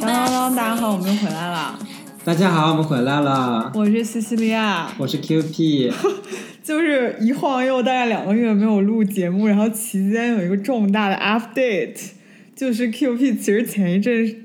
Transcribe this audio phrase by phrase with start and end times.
[0.00, 1.78] 当当当，大家好，我们又回来了。
[2.24, 3.72] 大家好，我们回来了。
[3.74, 5.92] 我是西西利亚，我是 QP。
[6.62, 12.12] 就是一晃又大概两个月没有录节目，然后期间有一个重大的 update，
[12.54, 14.44] 就是 QP 其实前一阵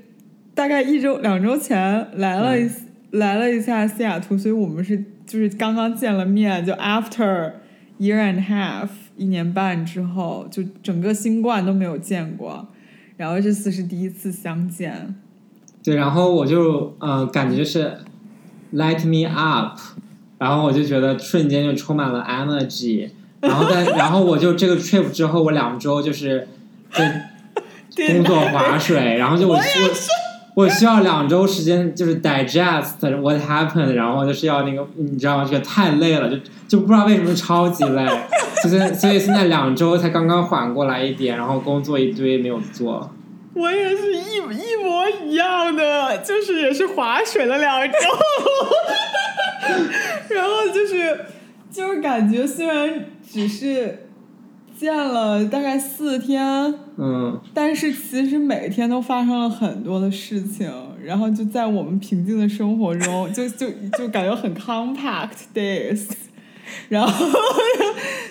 [0.54, 2.68] 大概一周两周前来了一、
[3.10, 7.52] 来了一下西雅图，所以我们是就是刚刚见了面，就 after
[8.00, 12.66] year and half 一年半之后，就整个新冠都没有见过，
[13.16, 15.14] 然后这次是第一次相见。
[15.84, 17.98] 对，然后我就呃感觉是
[18.74, 19.78] light me up，
[20.38, 23.10] 然后我就觉得瞬间就充满了 energy，
[23.40, 26.48] 然后在 然后我就这个 trip 之后，我两周就是
[26.90, 27.30] 在
[27.94, 29.62] 工作划水，然后就我我
[30.60, 35.44] 我需要两周时间就是 digest what happened，然后就是要那个你知道吗？
[35.44, 36.36] 这个太累了，就
[36.68, 38.06] 就不知道为什么超级累，
[38.62, 43.10] 就是所以现在两周才刚刚缓过来一点，然后工作一堆没有做。
[43.52, 47.98] 我也是一一模一样的，就是也是划水了两周，
[50.34, 51.26] 然后就是
[51.70, 54.06] 就是感觉虽然只是
[54.80, 56.42] 见了大概四天，
[56.96, 60.72] 嗯，但是其实每天都发生了很多的事情，
[61.04, 66.08] 然后就在我们平静的生活中，就 就就感觉很 compact days，
[66.88, 67.26] 然后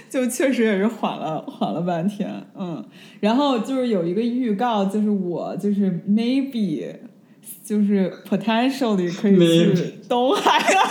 [0.09, 2.83] 就确实也是缓了缓了半天，嗯，
[3.19, 6.95] 然后就是有一个预告，就是我就是 maybe
[7.63, 10.87] 就是 potentially 可以去东海岸，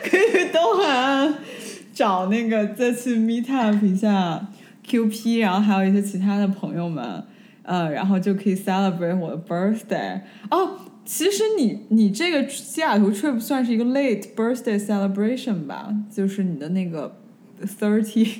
[0.10, 1.34] 可以去东海岸
[1.92, 4.48] 找那个再去 meet up 一下
[4.86, 7.24] QP，然后还有一些其他的朋友们，
[7.62, 10.78] 呃，然后就可以 celebrate 我的 birthday 哦。
[11.04, 17.16] 其实你你这个西雅图 trip 算是一个 late birthday celebration 吧，就是你的那个
[17.60, 18.38] thirty，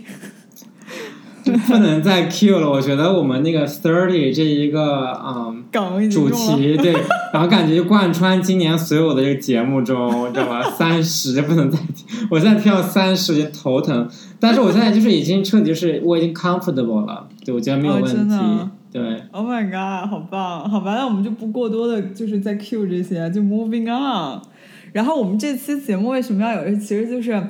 [1.67, 2.71] 不能再 Q 了。
[2.71, 6.93] 我觉得我们那个 thirty 这一个嗯梗主题，对，
[7.33, 10.63] 然后感觉就贯穿今年所有的这个节目中，你知道吗？
[10.71, 14.09] 三十不能再听，我现在听到三十就头疼。
[14.39, 18.37] 但是我现在就是已经彻底就是我已经 comfortable 了，对我觉得没有哦问题。
[18.93, 20.69] 对，Oh my god，好棒！
[20.69, 24.39] 好吧，那我们就不过多的，就是在 Q 这些，就 moving on。
[24.93, 26.77] 然后我们这期节目为什么要有一？
[26.77, 27.43] 其实就是，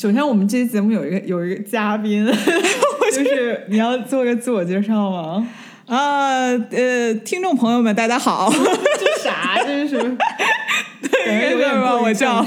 [0.00, 2.24] 首先我们这期节目有一个有一个嘉宾，
[3.12, 5.46] 就是你要做个自我介绍吗？
[5.86, 8.50] 啊呃，听众朋友们，大家好，
[8.98, 9.58] 这啥？
[9.62, 10.16] 这是什么？
[11.26, 12.46] 感觉有点没事吧我叫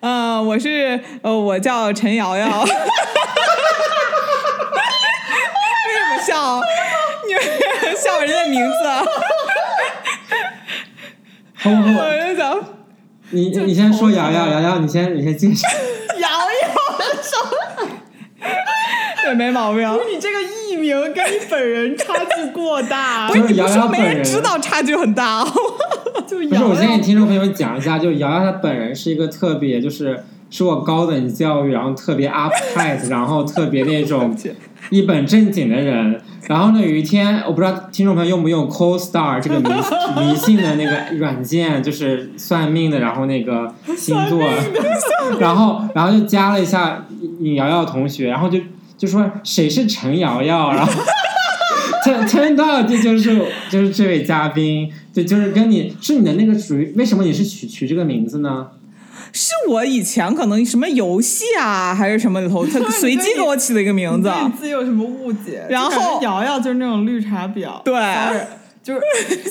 [0.00, 2.62] 呃，我是呃，我叫陈瑶瑶。
[2.62, 2.70] 为
[5.92, 6.58] 什么笑？
[7.28, 7.42] 你们
[7.98, 8.86] 笑人家名字？
[8.88, 9.04] 啊
[11.62, 12.58] 后后我就想，
[13.28, 15.68] 你你先说瑶瑶，瑶瑶你先你先介绍。
[19.30, 19.80] 对，没毛病。
[20.12, 23.28] 你这个艺名跟你本人差距过大。
[23.32, 25.44] 不是瑶你不说没瑶本人人知道，差距很大。
[26.26, 34.36] 就不是，瑶我先给，听众朋友们讲一下，就瑶瑶她本人是一个特别，就是受过高等教育，然后特别 uptight， 然后特别那种
[34.90, 36.20] 一本正经的人。
[36.48, 39.68] 然后呢，有一天我不知道听众朋友用不用 CoStar 这个迷
[40.18, 44.42] 迷信的那个软件，就是算命的，然后那个星座，
[45.38, 47.06] 然后然后就加了一下
[47.38, 48.58] 尹瑶瑶同学，然后就
[49.00, 50.92] 就说谁是陈瑶瑶，然后。
[52.04, 58.68] turn turn out 这就是就是这位嘉宾，对，就是跟你是你的那个属于为什么你是取取这个名字呢？
[59.32, 64.28] 是我以前可能什么游戏啊，还是什么里头， 他随机给我起的一个名字。
[64.32, 65.66] 对你自己有什么误解？
[65.68, 67.82] 然后瑶瑶就是那种绿茶婊。
[67.84, 67.94] 对
[68.82, 69.00] 就是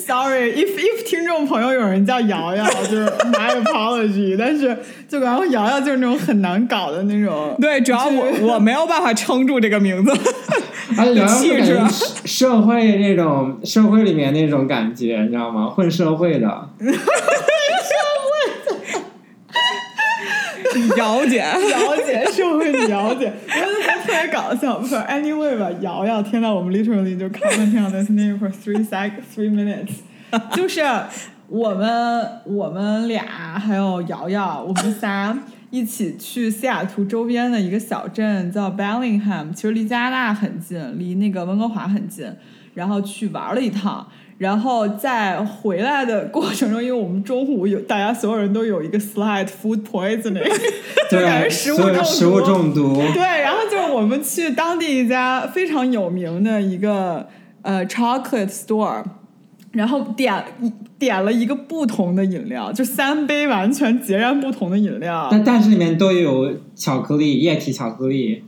[0.00, 4.76] sorry if if 听众朋友有人叫瑶瑶，就是 my apology， 但是
[5.08, 7.56] 就然后瑶瑶就是那种很难搞的那种。
[7.60, 10.12] 对，主要我我没有办法撑住这个名字。
[10.98, 15.70] 而且瑶瑶气质就感觉社社会那种社会里面那种感觉，你知道吗？
[15.70, 16.46] 混社会的，
[20.96, 23.79] 了解，了解社会了解，我觉得特
[24.10, 24.78] 别搞笑。
[24.78, 30.00] 不是 anyway 吧，瑶瑶，天呐，我们 literally 就 commenting on this name for three sec three minutes，
[30.54, 30.82] 就是
[31.48, 33.24] 我们我们俩
[33.58, 35.36] 还有瑶瑶，我们仨
[35.70, 42.26] 一起去西雅图周边的一个小镇叫 Bellingham，其实离加拿大很近，离那个温哥华很近，
[42.74, 44.06] 然后去玩了一趟。
[44.40, 50.50] 然后在回来的过程中，因为我们中午有大家所有人都有一个 slide food poisoning，
[51.10, 52.46] 就感觉对，食物中食物毒。
[52.46, 57.28] 中毒，对，然后就是我们去当地一家非常有名的一个
[57.60, 59.04] 呃 chocolate store，
[59.72, 65.28] 然后点一点了一个不同的饮料，就三杯完全截然不同的饮料。
[65.30, 68.42] 但但是里面都有巧克力，液体巧克力。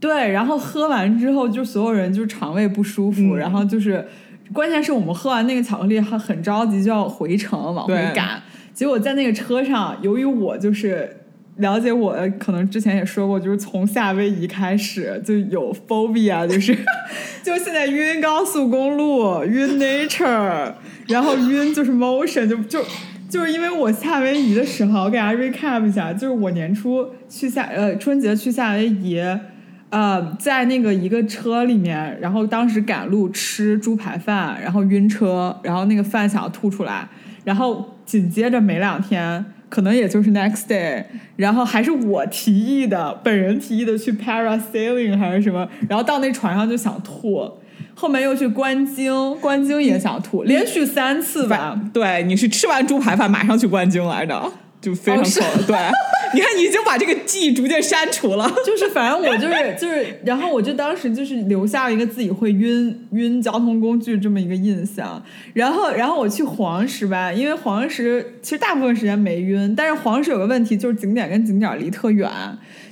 [0.00, 4.06] 对，然后喝完之后，就所有人就肠胃不舒服，嗯然后就是，
[4.52, 8.42] 关键是我们喝完那个巧克力还很着急，就要回城往回赶。
[8.72, 11.16] 结果在那个车上，由于我就是
[11.56, 16.76] 了解我，可能之前也说过，就是从夏威夷开始就有 phobia，就是
[17.42, 20.72] 就现在晕高速公路，晕 nature，
[21.08, 22.84] 然后晕就是 motion，就就。
[23.28, 29.20] 就是因为我夏威夷的时候，我给大家 recap 一下，就是我年初去夏呃春节去夏威夷，
[29.90, 37.08] 呃，在那个一个车里面，然后当时赶路吃猪排饭，然后晕车，然后那个饭想要吐出来，
[37.44, 41.04] 然后紧接着没两天，可能也就是 next day，
[41.36, 47.48] 然后还是我提议的，本人提议的去 parasailing 还是什么，然后到那船上就想吐，
[47.94, 51.80] 后面又去观鲸，观鲸也想吐，连续三次吧。
[51.92, 54.52] 对，你是吃完猪排饭马上去观鲸来着，
[54.86, 55.64] 就非常哦。
[55.66, 55.76] 对，
[56.32, 58.48] 你看你已经把这个记忆逐渐删除了。
[58.64, 65.20] 就是反正我就是就是，然后我就当时就是留下了一个自己会晕晕交通工具这么一个印象。
[65.54, 72.30] 然后然后我去黄石吧，因为黄石其实大部分时间没晕，但是黄石有个问题就是景点跟景点离特远。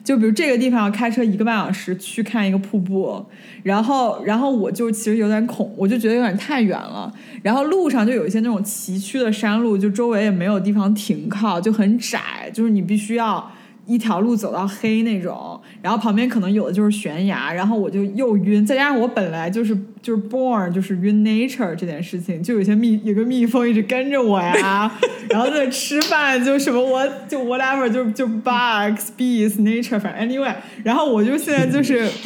[0.05, 3.25] 就比如这个地方要开车一个半小时去看一个瀑布，
[3.63, 7.11] 然后然后我就其实有点恐，我就觉得有点太远了。
[7.43, 13.51] 然后路上就有一些那种崎岖的山路，就周围也没有地方停靠，就很窄，就是你必须要
[13.87, 24.91] 一条路走到黑那种，然后旁边可能有的就是悬崖，然后我就又晕，再加上我本来就是就是 born 就是晕 nature 这件事情，就有些蜜有个蜜蜂一直跟着我呀，
[25.31, 32.09] 然后在吃饭就什么我就 whatever 就就 bugs bees nature 反正 anyway，然后我就现在就是。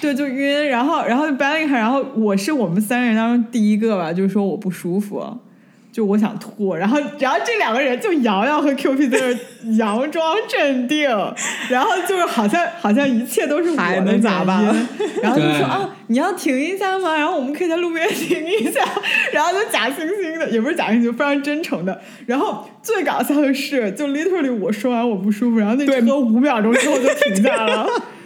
[0.00, 5.20] 对，就晕，然后，然后就 b a n g 然后我是我们三个人当中第一个吧，就是说我不舒服，
[5.98, 9.18] 就我想吐，然后，然后这两个人就瑶瑶和 Q P 在
[9.64, 11.10] 那 佯装镇定，
[11.68, 14.64] 然后就是好像好像一切都是我的还能咋办？
[15.20, 17.16] 然后就说啊，你要停一下吗？
[17.16, 18.80] 然后我们可以在路边停一下，
[19.32, 22.00] 然后就假惺惺的，也不是假惺惺，非常真诚的。
[22.26, 27.88] 然后最搞笑的是，就 literally 我说完我不舒服，然后那车五秒钟之后就停下了。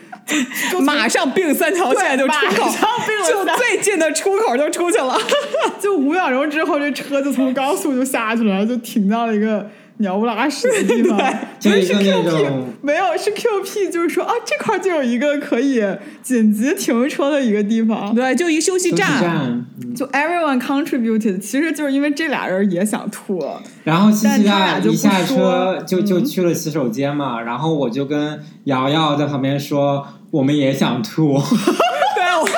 [0.70, 5.18] 就马上并三条线就出口，马上并了就最近的出口就出去了。
[5.80, 9.68] 就五秒钟之后，这车就从高速就下去了，就停到了一个
[10.02, 11.18] 鸟不拉屎的地方。
[11.58, 15.82] 就一个那 QP 种没有，是 QP，就是说啊，这块儿就有一个可以
[16.22, 18.14] 紧急停车的一个地方。
[18.14, 19.22] 对，就一休息站。
[19.24, 23.44] 嗯就 everyone contributed，其实就是因为这俩人也想吐，
[23.84, 31.34] 然后西西但他俩就一下车就就嗯去了洗手间嘛，然后我就跟瑶瑶在旁边说，我们也想吐，
[32.16, 32.48] 对，我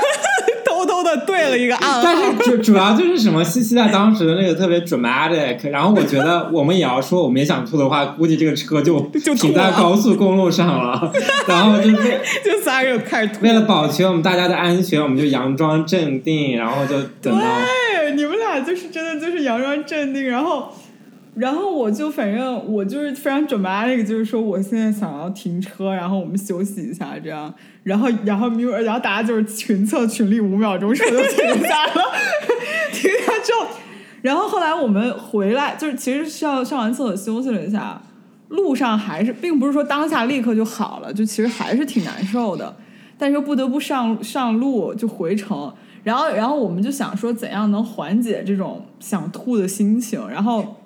[2.05, 2.17] 但。
[2.45, 11.13] 是主主要就是什么西西在当时的那个特别 dramatic，然后我觉得我们也要说我们也想吐的话，估计这个车就就停在高速公路上了，
[11.49, 13.53] 然后就为就仨人就开始吐为。
[13.53, 17.41] 了保全我们大家的安全，我们就佯装镇定，然后就等到。
[17.41, 20.73] 对，你们俩就是真的就是佯装镇定，然后，
[21.37, 27.53] 然后我就反正我就是非常 dramatic，就是说我现在想要停车，然后我们休息一下这样，
[27.83, 31.93] 然后然后 m 然后大家就是群策群力，五秒钟车就停下了，
[32.93, 33.67] 停下之后，
[34.23, 38.01] 然后后来我们回来，就是其实是要上完厕所休息了一下，
[38.49, 42.77] 路上还是并不是说当下立刻就好了，就其实还是挺难受的，
[43.19, 50.77] 但是又不得不上上路就回城，然后然后我们就想说怎样能缓解这种想吐的心情，然后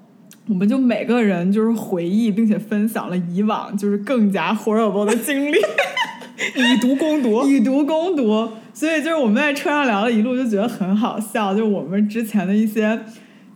[0.48, 5.56] 我们就每个人就是回忆并且分享了以往就是更加 horrible 的经历，
[6.56, 7.44] 以毒攻毒。
[7.46, 12.98] 以毒攻毒，所以就是我们在车上聊了一路，就觉得很好笑，就我们之前的一些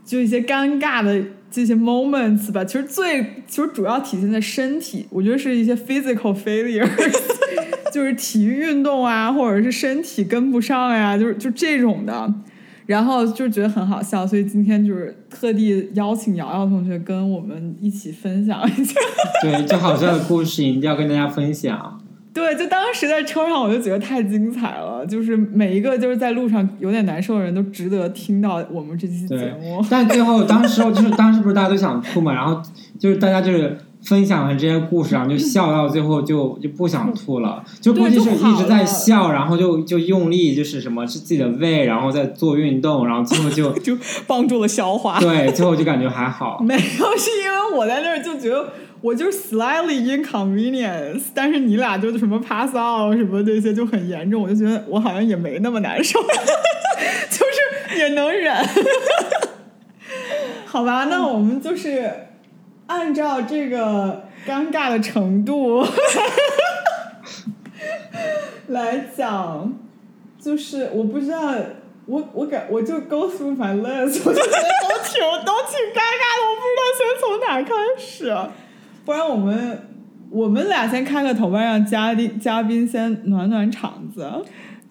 [0.04, 6.88] 就一些尴尬的这些 moments 吧，其实最其实主要体现在身体，我觉得是一些 physical failures，
[7.90, 12.34] 就是体育运动啊，或者是身体跟不上呀，就是就这种的。
[12.92, 19.00] 然后就觉得很好笑，所以今天就是特地邀请瑶瑶同学跟我们一起分享一下。
[19.42, 21.98] 对，这好笑的故事一定要跟大家分享。
[22.34, 29.84] 对，就当时在车上，我就觉得太精彩了，就是每一个就是在路上有点难受的人都值得听到我们这期节目。
[29.90, 32.62] 但最后当时就是当时不是大家都想吐嘛，然后
[32.98, 45.20] 就是大家就是分享完这些故事，然后就笑到最后就就不想吐了，就估计是一直在笑，然后就就用力就是什么是自己的胃，然后在做运动，然后最后就 就帮助了消化。
[45.20, 46.58] 对，最后就感觉还好。
[46.66, 46.80] 没有，
[47.16, 56.18] 是因为我在那儿就觉得我就是 slightly inconvenience，但是你俩就什么 pass out 什么这些就很严重，我就觉得我好像也没那么难受，
[57.30, 58.54] 就是也能忍。
[60.66, 62.10] 好吧，那我们就是
[62.92, 65.82] 按照这个尴尬的程度
[68.68, 69.72] 来讲，
[70.38, 71.54] 就是我不知道，
[72.04, 78.36] 我我感我就 go through my list，我就觉得都挺都挺尴尬的，我不知道先从哪开始，
[79.06, 79.88] 不然我们
[80.30, 84.30] 我们俩先开个头吧，让嘉宾嘉宾先暖暖场子。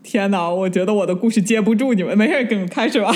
[0.01, 3.13] 天哪，我觉得我的故事接不住你们，没事，给你们开始吧。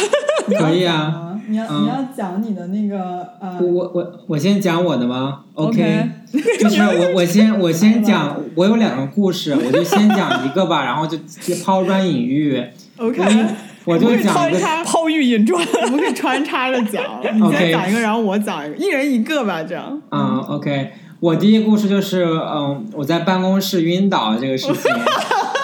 [0.60, 1.35] 可以啊。
[1.46, 1.84] 啊，你要、嗯。
[1.84, 6.10] 你要讲你的那个呃我我我我先讲我的吗？OK
[6.60, 11.18] 就是我我先我先讲，我有两个故事， 我就先讲一个吧，然后就
[11.64, 12.64] 抛砖引玉。
[12.98, 13.22] OK，
[13.86, 15.62] 我就讲一个抛玉引砖。
[15.84, 20.02] 我们可以穿插着讲，你 OK 先讲一个，然后我讲一个，一人一个吧，这样。
[20.12, 24.92] 嗯，OK，我第一个故事就是，嗯，我在办公室晕倒这个事情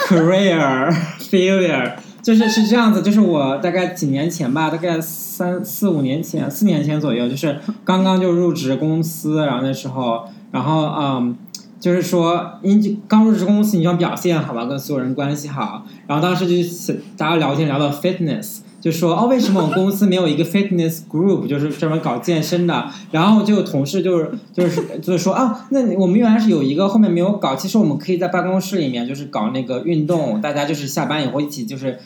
[0.07, 11.37] ，career failure，就是是这样子，就是我大概几年前吧，大概三四五年前，四年前左右，就是刚刚就入职公司，然后那时候，然后嗯。
[11.81, 15.83] 就是说，你刚入职公司，你要表现好吧，跟所有人关系好。
[16.05, 22.89] 然后当时就大家聊天聊到 fitness，就说哦，为什么我们公司没有一个 fitness group，就是专门搞健身的？
[23.11, 27.55] 然后就同事就是就是就是说啊，那我们原来是有一个，后面没有搞。
[27.55, 31.99] 其实我们可以在办公室里面就是搞那个运动，大家就是下班以后一起就是。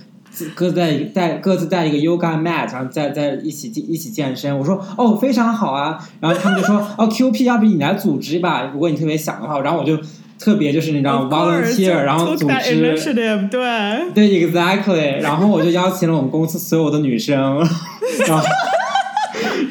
[0.53, 4.59] 各自带带各自带一个 yoga mat，然后再再一起一起健身。
[4.59, 9.61] 我说哦非常好啊，然后他们就说哦 QP 要不你来组织吧，如果你特别想的话。
[9.61, 9.97] 然后我就
[10.45, 12.75] 特别就是你知道 volunteer，然后组织
[13.49, 14.13] 对。
[14.13, 15.19] 对，exactly。
[15.19, 17.35] 然后我就邀请了我们公司所有的女生，
[18.27, 18.45] 然后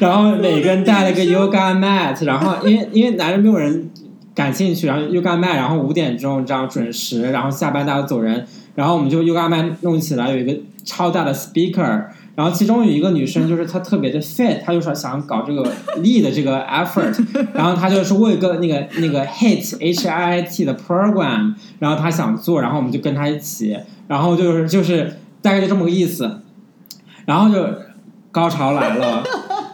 [0.01, 3.89] 然后每个人带了个 yoga mat，然后因为因为男人没有人
[4.35, 10.53] 感兴趣，然后 yoga mat，然后五点钟这样准时，然后下班大家走人，然后我们就 yoga mat 弄起来，有一个
[10.83, 12.07] 超大的 speaker。
[12.35, 15.63] 然后其中有一个女生，就是她特别的 fit，她就说想搞这个
[16.03, 17.17] lead 这个 effort，
[17.55, 23.77] 然后她就是我有一个那个那个 hit H I I T 的 program，然后她想做，然后我们就跟她一起，
[24.07, 26.41] 然后就是就是大概就这么个意思，
[27.25, 27.65] 然后就
[28.31, 29.23] 高潮来了，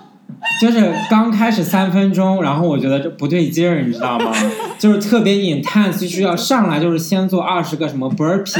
[0.61, 4.31] 就是刚开始三分钟，然后我觉得这不对劲儿，你知道吗？
[4.77, 8.59] 就是特别 intense，就是要上来就是先做二十个什么 burpees，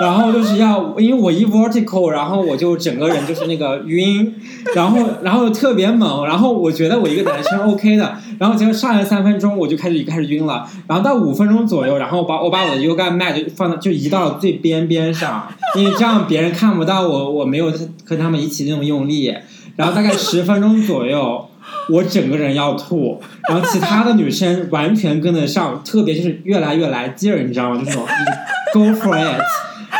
[0.00, 4.34] 然后就是要因为我一 vertical，然后我就整个人就是那个晕，
[4.74, 17.70] 然后然后特别猛，然后我觉得我一个男生 OK 的，然后结果上来三分钟我就开始开始晕了，然后到五分钟左右，然后把我把我的 yoga mat 就放到就移到最边边上，因为这样别人看不到我我没有
[18.04, 19.34] 跟他们一起那种用力，
[19.76, 21.46] 然后大概十分钟左右。
[21.88, 27.80] 我整个人要吐，然后其他的女生完全跟得上，特别就是越来越来劲儿，你知道吗？
[27.80, 28.04] 就那种
[28.72, 29.40] go for it，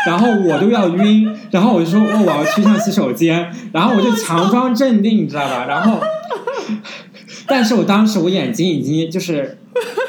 [0.05, 5.65] 然后我都要晕，然后我就说哦我要去趟洗手间，然后我就强装镇定，你知道吧？
[5.67, 5.99] 然后，
[7.47, 9.57] 但是我当时我眼睛已经就是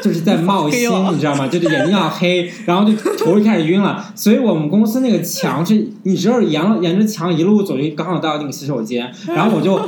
[0.03, 1.49] 就是在冒 星黑，你知道吗？
[1.49, 4.05] 就是眼睛要黑，然后就头就开始晕了。
[4.15, 9.81] 所以我们公司那个墙是，你知道沿着沿着墙一路走，就刚好到那个洗手间，然后我就。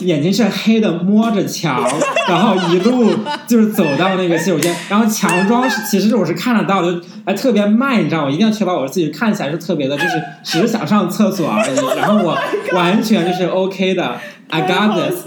[0.00, 1.82] 眼睛是黑的，摸着墙，
[2.28, 3.10] 然后一路
[3.46, 8.24] 就是走到那个洗手间，然后强装是其实我是看得到的，就还特别慢，你知道吗？
[8.26, 12.36] 我一定要确保我自己看起来是特别的，就是只是想上厕所而已，然后我
[12.74, 14.16] 完全就是 OK 的
[14.48, 15.26] ，I got 好 this。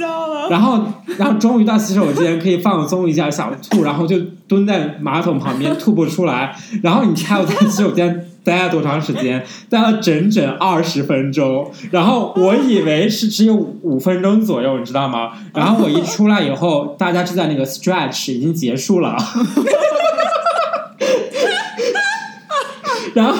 [0.49, 0.83] 然后，
[1.17, 6.53] 然后终于到洗手间可以放松一下，想吐，然后就蹲在马桶旁边吐不出来。
[6.81, 9.43] 然后你猜我在洗手间待了多长时间？
[9.69, 11.71] 待了整整二十分钟。
[11.91, 15.31] 然后我以为是只有五分钟左右，你知道吗？
[15.53, 19.15] 然后我一出来以后，大家就在那个 stretch 已经结束了。
[23.13, 23.35] 然后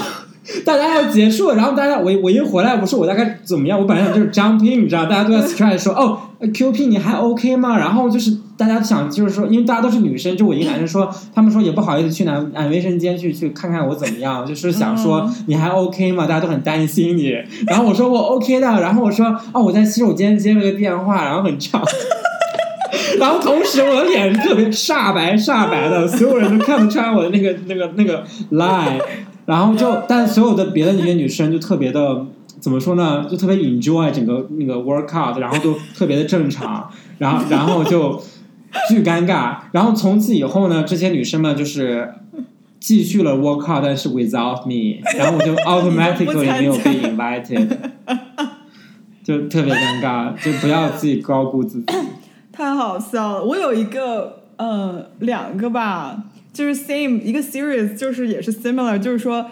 [0.64, 3.80] 大家要结束，然后大家我我一回来，我说我大概怎么样？
[3.80, 7.78] 我本来想就是 jumping，你知道，大家都在 stretch 说哦，QP 你还 OK 吗？
[7.78, 16.26] 然后就是大家想就是说，因为大家都是女生，就我一个男生说，他们说也不好意思去男男卫生间去去看看我怎么样，就是想说你还 OK 吗？
[16.26, 17.36] 大家都很担心你。
[17.68, 21.84] 然后我说我 OK 的，然后我说哦我在洗手间接了个电话，然后很长。
[23.20, 29.00] 然后同时我的脸是特别煞白煞白的，所有人都看不出来我的那个那个那个 line。
[29.46, 32.26] 然后就，但所有的别的那些女生就特别的
[32.62, 33.28] 怎么说呢？
[33.30, 38.24] 就特别 enjoy 整个那个 workout，然后都特别的正常，然后然后就
[38.90, 39.58] 巨尴尬。
[39.72, 42.14] 然后从此以后呢，这些女生们就是
[42.80, 47.68] 继续了 workout，但是 without me，然后我就 automatically 没有被 invited，
[49.24, 51.94] 就特别尴尬，就不要自己高估自己。
[52.52, 53.44] 太好笑了！
[53.44, 59.44] 我有一个，呃，两个吧，就是 same 一个 series，就是也是 similar，就是说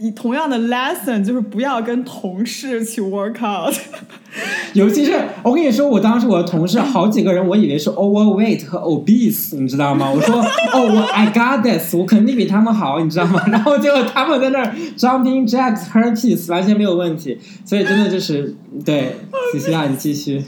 [0.00, 3.74] 以同样的 lesson，就是不要跟同事去 work out。
[4.72, 10.10] 尤其是我跟你说，我当时我的同事好几个人，我以为是 overweight 和 obese，你知道吗？
[10.10, 10.36] 我说
[10.72, 13.42] 哦，我 I got this，我肯定比他们好，你知道吗？
[13.48, 19.16] 然后结果他们在那儿 jumping jacks herpes 完全没有问题，所以真的就是对，
[19.52, 20.42] 西西亚你继续。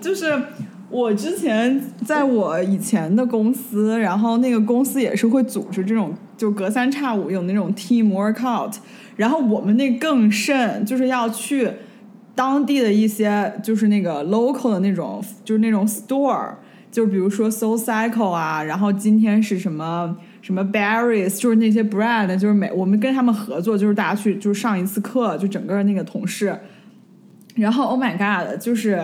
[0.00, 0.32] 就是
[0.92, 8.74] 我之前在我以前的公司，然后那个公司也是会组织这种，就隔三差五有那种 team workout，
[9.16, 11.70] 然后我们那更甚，就是要去
[12.34, 16.50] 当地的一些就是那个 local 的那种，就是那种 store，
[16.90, 26.54] 就比如说 Soul Cycle 啊，然后今天是什么什么 Berries，就是那些 brand，就是每我们跟他们合作，就是大家去就是上一次课，就整个那个同事，
[27.54, 29.02] 然后 Oh my God，就是。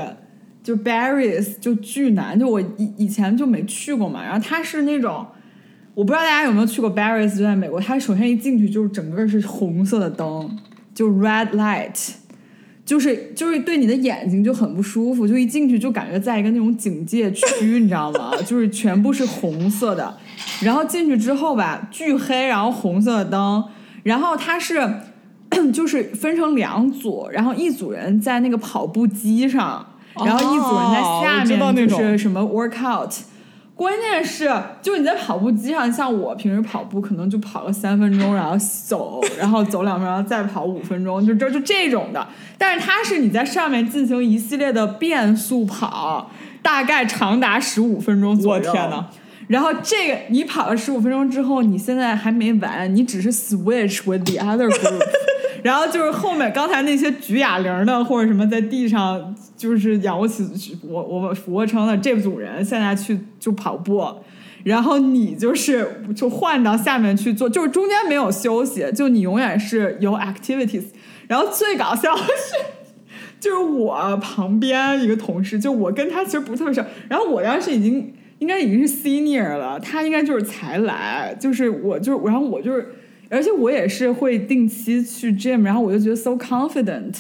[0.69, 5.27] 就 Barry's 就巨难，就我以以前就没去过嘛，然后它是那种，
[5.95, 10.59] 我不知道大家有没有去过 Barry's，就在美国，它首先一进去就是整个是红色的灯，
[10.95, 12.11] 就 red light，
[12.85, 18.33] 就是就是对你的眼睛就很不舒服，就一进去就感觉在一个那种警戒区，你知道吗？
[18.45, 20.19] 就是全部是红色的，
[20.61, 23.65] 然后进去之后吧，巨黑，然后红色的灯，
[24.03, 24.87] 然后它是
[25.73, 29.95] 就是分成两组，然后一组人在那个跑步机上。
[30.25, 33.11] 然后一组人在下面就是什么 workout，
[33.75, 34.51] 关键是
[34.83, 42.27] 就你在跑步机上，像我平时跑步可能就跑个三分钟，然后走，然后走两分钟，然后再跑五分钟，就这就这种的。
[42.57, 48.69] 但是它是你在上面进行一系列的变速跑，大概长达十五分钟左右。
[48.69, 49.07] 我天呐！
[49.47, 55.03] 然后这个你跑了十五分钟之后，你现在还没完，你只是 switch with the other group。
[55.63, 64.05] 然后就是后面刚才那些举哑铃的或者什么在地上就是仰卧起我我俯卧撑的这组人现在去就跑步，
[64.65, 70.85] 然后你就是就换到下面去做，就是中间没有休息，就你永远是有 activities。
[71.27, 72.55] 然后最搞笑的是，
[73.41, 82.95] 就是我旁边一个同事，就我跟他其实不特别熟，然后我当时已经应该已经是 senior 了，他应该就是才来，就是我就是然后我就是。
[83.31, 87.15] 而且我也是会定期去 gym，然后我就觉得 so confident，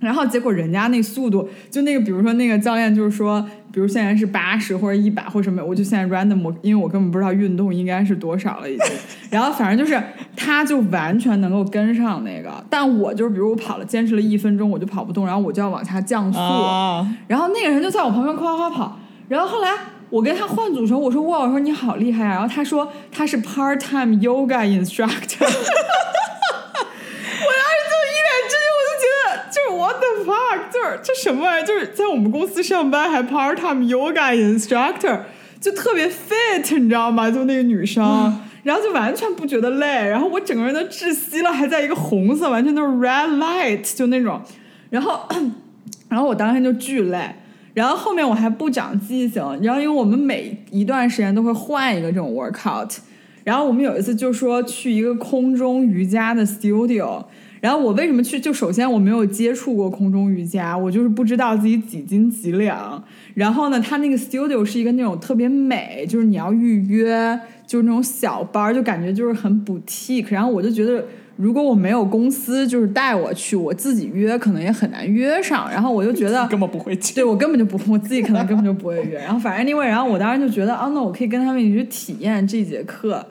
[0.00, 8.86] 然后结果人家那速度，就那个比如说那个教练就是说，比如现在是八十或者一百或什么，我就现在 random，因为我根本不知道运动应该是多少了已经，
[9.30, 9.98] 然后反正就是
[10.36, 16.38] 他就完全能够跟上那个，但我就是比如我跑了坚持了一分钟我就跑不动，然后我就要往下降速，
[17.26, 19.70] 然后那个人就在我旁边夸夸跑，然后后来。
[20.10, 22.34] 我跟他换组的时候，我说哇，我说你好厉害啊！
[22.34, 25.44] 然后他说他是 part time yoga instructor。
[25.46, 25.50] 我
[27.50, 31.66] 当时就一脸震惊，我就觉得就是 what the fuck，就是这什么玩意儿？
[31.66, 35.22] 就是在我们公司上班还 part time yoga instructor，
[35.60, 37.28] 就特别 fit，你知道吗？
[37.30, 44.40] 就那个女生，然后就完全不觉得累，然后我整个人都窒息了，还在一个红色，完全都是 red light，就那种，
[44.90, 45.28] 然后，
[46.08, 47.34] 然后我当天就巨累。
[47.74, 52.98] 然后后面我还不长记性，然后因为我们每一段时间都会换一个这种 workout，
[53.42, 57.24] 然后我们有一次就说去一个空中瑜伽的 studio，
[57.60, 58.38] 然后我为什么去？
[58.38, 63.02] 就首先我没有接触过空中瑜伽，我就是不知道自己几斤几两。
[63.34, 70.32] 然后呢，他那个 studio 是一个那种特别美，就是你要预约，就是那种小班，就感觉就是很 boutique。
[70.32, 71.04] 然后我就觉得。
[71.36, 75.68] 如果我没有公司就是带我去，我自己约可能也很难约上。
[75.68, 79.18] 然后我就觉得根本不会去，对我根本就不，我自己可能根本就不会约。
[79.18, 83.26] 然后反正因为，然后我当时就觉得，啊，那我可以跟他们一起去体验这节课。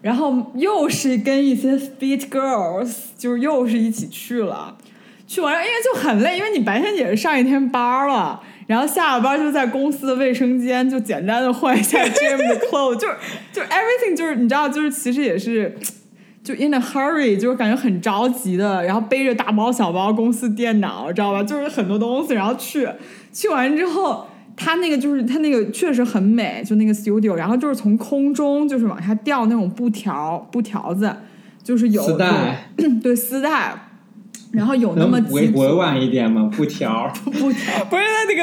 [0.00, 4.76] 然后又是跟一些 fit girls，就是又是一起去了。
[5.26, 13.14] 去完，因为就很累，因为你白天也是上一天班了，然后下了班就在公司的卫生间就简单的换一下 gym 的 clothes，就是
[13.52, 15.76] 就 everything，就是你知道，就是其实也是。
[16.44, 21.40] 就 in a hurry，就是感觉很着急的，然后背着大包小包，公司电脑，知道吧？
[21.42, 22.88] 就是很多东西，然后去，
[23.32, 24.26] 去完之后，
[24.56, 31.14] 他那个就是他那个确实很美，就那个 studio，然后就是从空中就是往下掉那种布条布条子，
[31.62, 32.68] 就是有丝带，
[33.00, 33.74] 对丝带，
[34.50, 36.50] 然后有那么几委委婉一点吗？
[36.56, 38.42] 布条， 布条，不是那个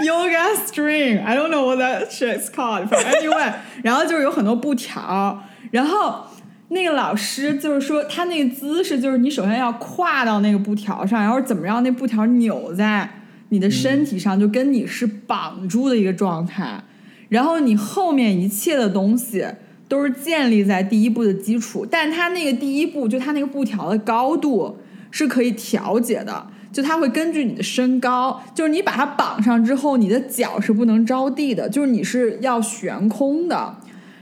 [0.02, 3.52] yoga string，I don't know what that shit's called，anyway，
[3.82, 5.42] 然后就是有很多布条。
[5.70, 6.24] 然后
[6.68, 13.08] 那个老师就是说，他那个姿势就是你首先要跨到那个布条上，然后怎么让那布条扭在
[13.50, 16.82] 你的身体上，就跟你是绑住的一个状态。
[17.28, 19.44] 然后你后面一切的东西
[19.88, 24.78] 都是建立在第一步的基础，但他那个第一步就他那个布条的高度
[25.10, 33.76] 是可以调节的，就他会根据你的身高，就是你把它绑上之后，你的脚是不能着地的，就是你是要悬空的。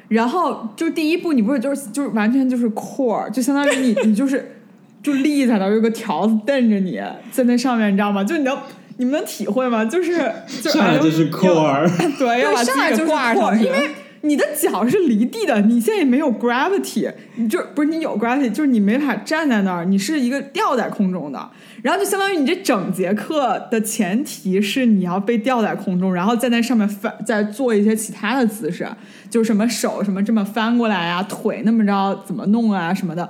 [0.09, 4.57] 然后就第一步，你不是就是就是完全就是 core，就相当于你 你就是
[5.03, 8.23] 就立在那儿，有个条子瞪着你在那上面，你知道吗？
[8.23, 8.59] 就你能
[8.99, 9.85] 你们能体会吗？
[9.85, 11.89] 就是就上来就是 core，
[12.19, 13.73] 对，要把自上来就是己给挂上去因。
[13.73, 13.91] 为
[14.25, 21.51] 你的脚是离地的，你现在也没有 gravity，你就不是你有 gravity，就是你没法站在那儿，你是一个吊在空中的，
[21.83, 28.89] 然后就相当于你这整节课的前提是你要被吊在空中，然后在那上面翻，再做一些其他的姿势，
[29.29, 33.29] 就什么手什么这么翻过来啊，腿那么着怎么弄啊什么的，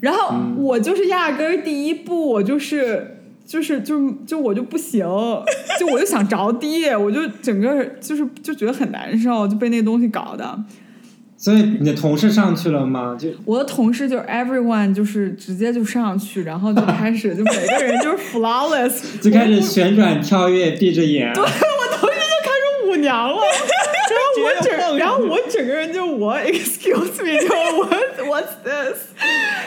[0.00, 3.13] 然后我就是压根儿第一步我就是。
[3.46, 5.06] 就是就就我就不行，
[5.78, 10.58] 就我就想着地，我就整个就是就觉得很难受，就被那东西搞的。
[11.36, 13.16] 所以你的同事上去了吗？
[13.20, 21.30] 就我的同事就是 everyone，就是直接就上去，然后就开始就每个人就是 flawless， 就开始旋转跳跃，闭着眼。
[21.34, 21.48] 对我
[21.98, 27.86] 同事就开始舞娘了，然后我整，然后我整个人就我 excuse me，就我
[28.26, 29.10] what's this，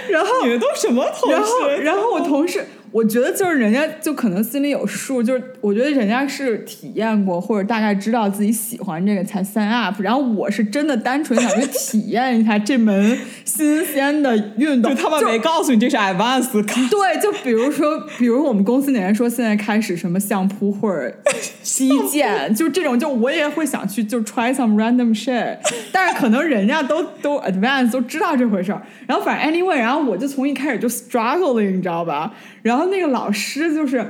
[0.10, 1.78] 然后你们都什么同然后事？
[1.84, 21.14] 然后我同事，我觉得就是人家就可能心里有数，就是我觉得人家是体验过或者大概知道自己喜欢这个才 sign up，然后我是真的单纯想去体验一下这门新鲜的运动， 就他们没告诉你这是 advanced 课， 对，就比如说，比如我们公司那人说现在开始什么相扑或者
[21.62, 25.58] 击剑，就这种，就我也会想去就 try some random shit，
[25.92, 32.34] 但是可能人家都都 advanced 都知道这回事儿，然后反正 anyway，然后我就从一开始就 struggling，你知道吧？
[32.64, 34.06] 然后那个老师就是。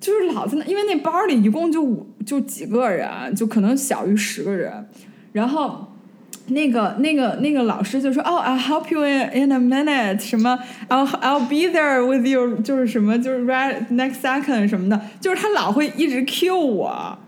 [0.00, 4.86] 就是老在那，因为那班里一共就五就几个人，就可能小于十个人，
[5.32, 5.94] 然后
[6.48, 10.58] 那个那个那个老师就说：“哦、i l l help you in in a minute，什么
[10.90, 17.18] I'll I'll be there with you，就是什么就是 right next second 什么的，就是他老会一直 cue 我。”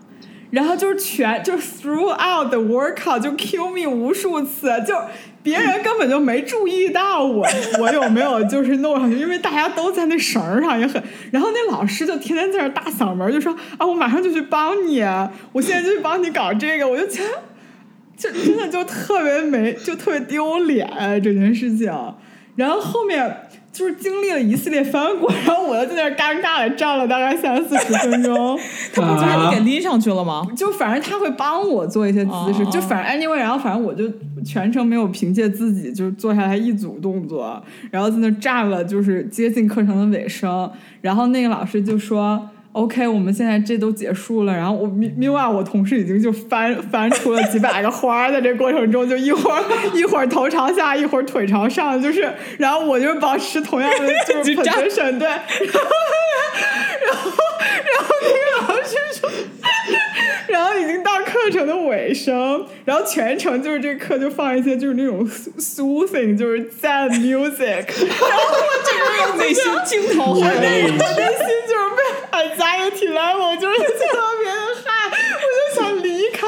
[0.51, 4.93] 然后就是全就是 throughout the workout 就 cue me 无数次，就
[5.43, 7.47] 别人根本就没注意到我
[7.79, 15.01] 我有没有就是弄上去，因为大家都在那绳儿上也很，然后那老师就天天在那大嗓门就说啊我马上就去帮你，
[15.51, 17.29] 我现在就去帮你搞这个，我就觉得
[18.17, 20.87] 就真的就特别没就特别丢脸
[21.23, 21.91] 这件事情，
[22.55, 23.41] 然后后面。
[23.77, 28.57] 就是经历了一系列翻滚，然后我又在那儿尴尬的站了大概三四十分钟，
[28.91, 30.47] 他不就是给拎上去了吗？
[30.55, 34.11] 就反正他会帮我做一些姿势，哦就反正 anyway，然后反正我就
[34.43, 37.61] 全程没有凭借自己就做下来一组动作，
[37.91, 42.49] 然后在那站了，就是接近课程的尾声，然后那个老师就说。
[42.77, 49.63] OK，我们现在这都结束了，然后我另另外我同事已经就翻翻出了几百个花儿，在这过程中就一会儿
[49.95, 55.39] 一会儿头朝下，一会儿腿朝上，就是，然后我就保持同样的就是就站 position，对， 然
[55.73, 55.89] 后
[57.03, 58.46] 然后然后那个
[60.79, 70.51] 已经到课程的尾声，然后全程就是这课就放一些就是那种 soothing，就是 sad music，然后我整个人内心惊涛骇浪。
[70.51, 70.97] 我内心
[71.67, 72.01] 就是被
[72.37, 73.83] anxiety level 就是特
[74.41, 76.47] 别的嗨，我就想离开。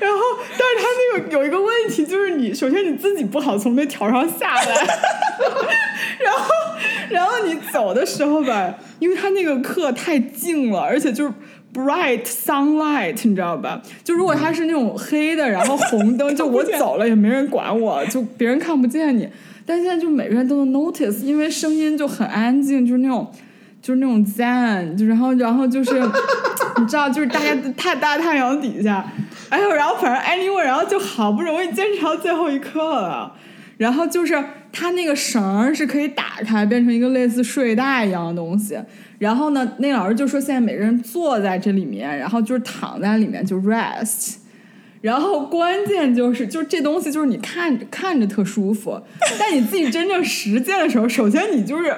[0.00, 0.18] 然后，
[0.58, 4.74] 但是他那个有一个问题，就是你首先你自己不好从那条上下来，
[6.18, 6.50] 然后，
[7.10, 11.32] 然后你走的时候吧，因为他那个课太静了，而且就是
[11.72, 13.80] bright sunlight，你知道吧？
[14.04, 19.28] 就如果它是那种黑的，然后红灯，就我走了也没人管我，就别人看不见你。
[19.64, 23.30] 但现在就每个人都能 notice，因为声音就很安静，就是那种。
[23.82, 25.98] 就是那种 zen，就然后然后就是，
[26.78, 29.04] 你知道，就是大家太大太阳底下，
[29.48, 33.34] 哎呦，然后反正 anyway，然后就好不容易坚持到最后一刻了，
[33.78, 34.40] 然后就是
[34.72, 38.78] 它那个绳是可以打开变成一个类似睡袋一样的东西，
[39.22, 44.34] 然后呢，那老师就说现在每个人坐在这里面，然后就是躺在里面就 rest。
[45.00, 49.00] 然后关键就是，就这东西就是你看着看着特舒服，
[49.38, 51.94] 但你自己真正实践的时候，首先你就是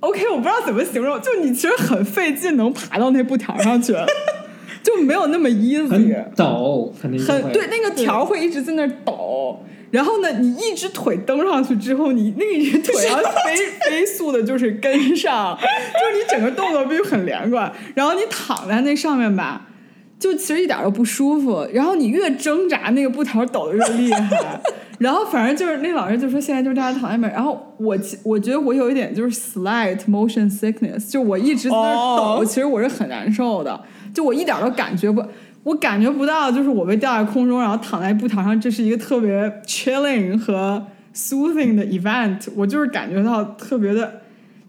[0.00, 3.92] ，OK，我不知道怎么形容，就你其实很费劲能爬到那布条上去，
[4.82, 9.62] 就没有那么 easy，很陡，肯定很对，那个条会一直在那抖。
[9.90, 13.56] 然后呢，你一只腿蹬上去之后，你另一只腿 要飞
[13.88, 17.72] 飞速的，就是跟上，就是你整个动作必须很连贯。
[17.94, 19.66] 然后你躺在那上面吧，
[20.18, 21.66] 就其实一点都不舒服。
[21.72, 24.60] 然后你越挣扎，那个布条抖的越厉害。
[24.98, 27.32] 然后反正就是那老师就说现在就大家躺在那边。
[27.32, 33.80] 然后我我觉得我有一点就是 slight motion sickness，就我一直在那儿抖哦其实我是很难受的，
[34.12, 35.24] 就我一点都感觉不。
[35.64, 42.48] 我感觉不到，就是我被吊在空中，然后躺在布条上，这是一个特别 chilling 和 soothing 的 event。
[42.56, 44.22] 我就是感觉到特别的，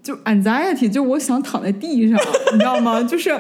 [0.04, 2.20] 就 anxiety，就我想躺在地上，
[2.52, 3.02] 你知道吗？
[3.08, 3.40] 就是，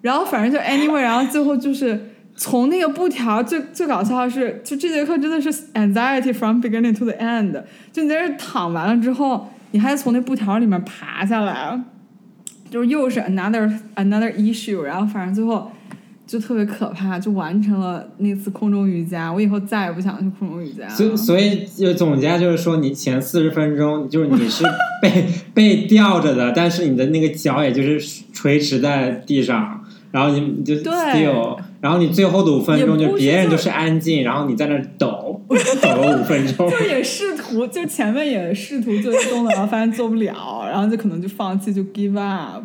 [0.00, 7.62] 然后反正就 anyway，然后最后就是从那个布条最最搞笑的是，就这节课真的是 anxiety from beginning to the end。
[7.92, 11.78] 就你在这躺完了之后，你还从那布条里面爬下来，
[12.70, 14.80] 就是又是 another another issue。
[14.80, 15.70] 然后反正最后
[16.30, 19.32] 就特别可怕，就完成了那次空中瑜伽。
[19.32, 20.90] 我以后再也不想去空中瑜伽了。
[20.90, 24.62] 所所以就总结就是说，你前四十分钟就是你是
[25.02, 35.42] 被 被吊着的，但是你的那个脚也就是垂直在地上，然后你就对 still，然后你最后的五分钟就就别人就是安静，然后你在那儿抖
[35.82, 36.78] 抖了五分钟就。
[36.86, 42.62] 也试图，就前面也试图做动作，然后发现做不了，然后就可能就放弃，就 give up。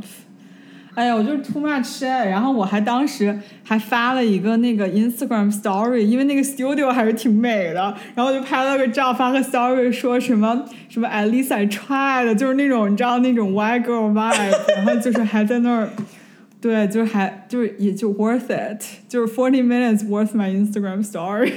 [0.95, 2.05] 哎呀，我就是 too much。
[2.05, 15.89] 然后我还当时还发了一个那个 Instagram story，因为那个 studio 还是挺美的，然后就拍了个照，发个 story 说什么什么 at least I tried，就是那种你知道那种 why girl vibe，然后就是还在那儿。
[16.65, 21.51] 对，就是还就是也就 worth it，就是 forty minutes worth my Instagram story。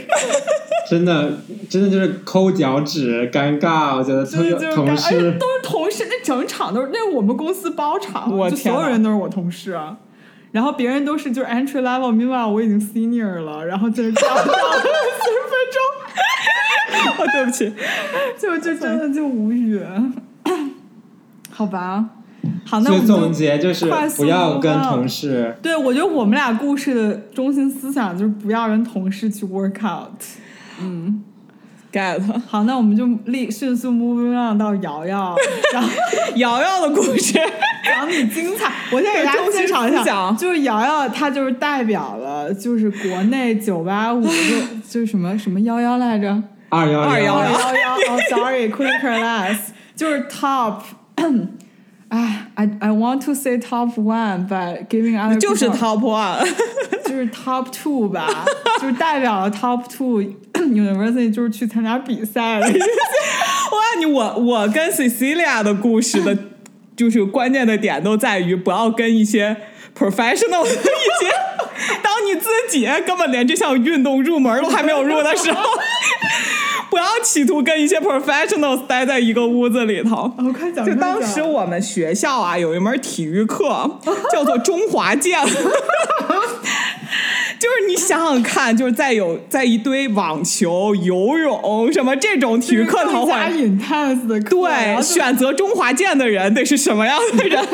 [0.86, 1.32] 真的，
[1.70, 3.96] 真的就是抠脚趾，尴尬。
[3.96, 9.96] 我觉得就是同干而且都是同事，那整场都是，那我们公司包场，就所有人都是我同事啊。
[10.52, 14.44] 然后别人都是就是 entry level，meanwhile 我已经 senior 了，然后就是四十分
[17.16, 17.72] 钟， 哦，对不起，
[18.38, 19.80] 就就真的就无语。
[21.50, 22.10] 好吧，
[22.68, 25.56] 好，那我们就总结就是快速不要跟同事。
[25.62, 30.22] 对我觉得我们俩故事的中心思想就是不要跟同事去 work out。
[30.80, 31.22] 嗯
[31.90, 35.34] get 好，那我们就立迅速 moving on 到瑶瑶，
[35.72, 35.88] 然后。
[36.36, 37.32] 瑶瑶的故事，
[37.82, 38.70] 讲你精彩。
[38.92, 44.30] 我先给大家介绍一下，中心思想就是瑶瑶，她就是代表了，就是国内九八五，就
[44.86, 49.56] 就是什么什么幺幺来着，二幺二幺幺幺哦，sorry，couldn't care less，
[49.96, 50.82] 就是 top。
[52.08, 56.46] 哎，I I want to say top one, but giving other 就是 top one。
[57.04, 58.44] 就是 top two 吧，
[58.80, 62.66] 就是代表了 top two university，就是去参加比赛了。
[62.66, 62.76] 我告
[63.94, 66.36] 诉你，我我跟 Cecilia 的故事的，
[66.94, 69.56] 就是关键的点都在于不要跟一些
[69.98, 71.30] professional 的一些，
[72.02, 75.62] 当你自己根本连这项运动入门都还没有入的时候，
[76.90, 80.32] 不要企图跟一些 professionals 待在一个屋子里头。
[80.38, 83.98] 我快讲，就当时我们学校啊，有一门体育课
[84.32, 85.38] 叫做中华剑，
[87.58, 97.66] 就是你想想看，就是在有在一堆网球、游泳什么这种体育课堂加环，intense 的课，对，选择中华剑的人得是什么样的人？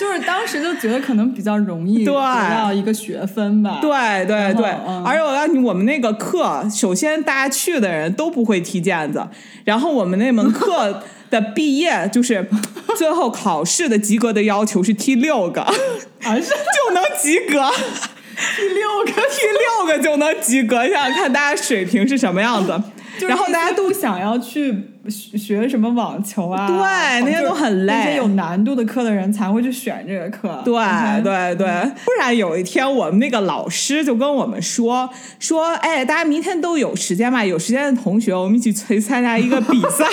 [0.00, 3.80] 就是当时就觉得可能比较容易对得到一个学分吧。
[3.82, 9.22] 对对对，嗯而且我告诉你，我们那个课，首先大家去的人都不会踢毽子，
[9.64, 12.48] 然后我们那门课的毕业就是
[12.96, 15.60] 最后考试的及格的要求是踢六个，
[16.24, 17.70] 就能及格。
[18.56, 22.82] 踢六个，踢六个就能及格，想想看大家水平是什么样子。
[23.28, 26.76] 然后大家都想要去学学什么网球啊，对
[27.24, 30.60] 那些都很累那些有难度的课的人才会去选这个课。
[30.64, 31.66] 对嗯对对，
[32.04, 35.08] 突 然有一天，我们那个老师就跟我们说
[35.38, 37.44] 说，哎，大家明天都有时间吧？
[37.44, 40.04] 有时间的同学，我们一起去参加一个比赛。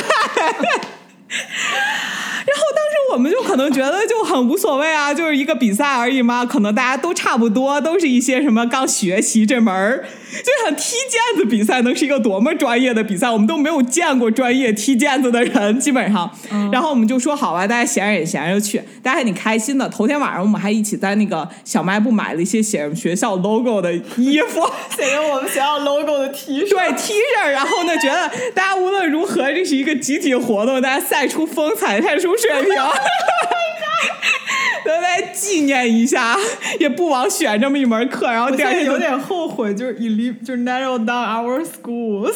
[2.48, 16.30] 然后当时我们就可能觉得就很无所谓啊，就是一个比赛而已嘛，可能大家都差不多，都是一些什么刚学习这门儿，就想踢毽子比赛能是一个多么专业的比赛，我们都没有见过专业踢毽子的人，基本上。
[16.72, 19.90] 然后我们就说好吧，大家闲着也闲着去，大家还挺开心的。
[19.90, 24.62] 头天晚上我们还一起在那个小卖部买了一些写着学校 logo 的衣服。
[24.96, 26.70] 写着我们学校 logo 的 T 恤。
[26.70, 32.70] 对 T 恤，然后呢，觉得大家无论如何，这是一个集体活动，大家晒出风采，带出水平，
[34.86, 36.38] 都来纪念一下，
[36.80, 42.36] 也不枉选这么一门课，然后第二天有点后悔，就是 elite 就是 narrow down our schools，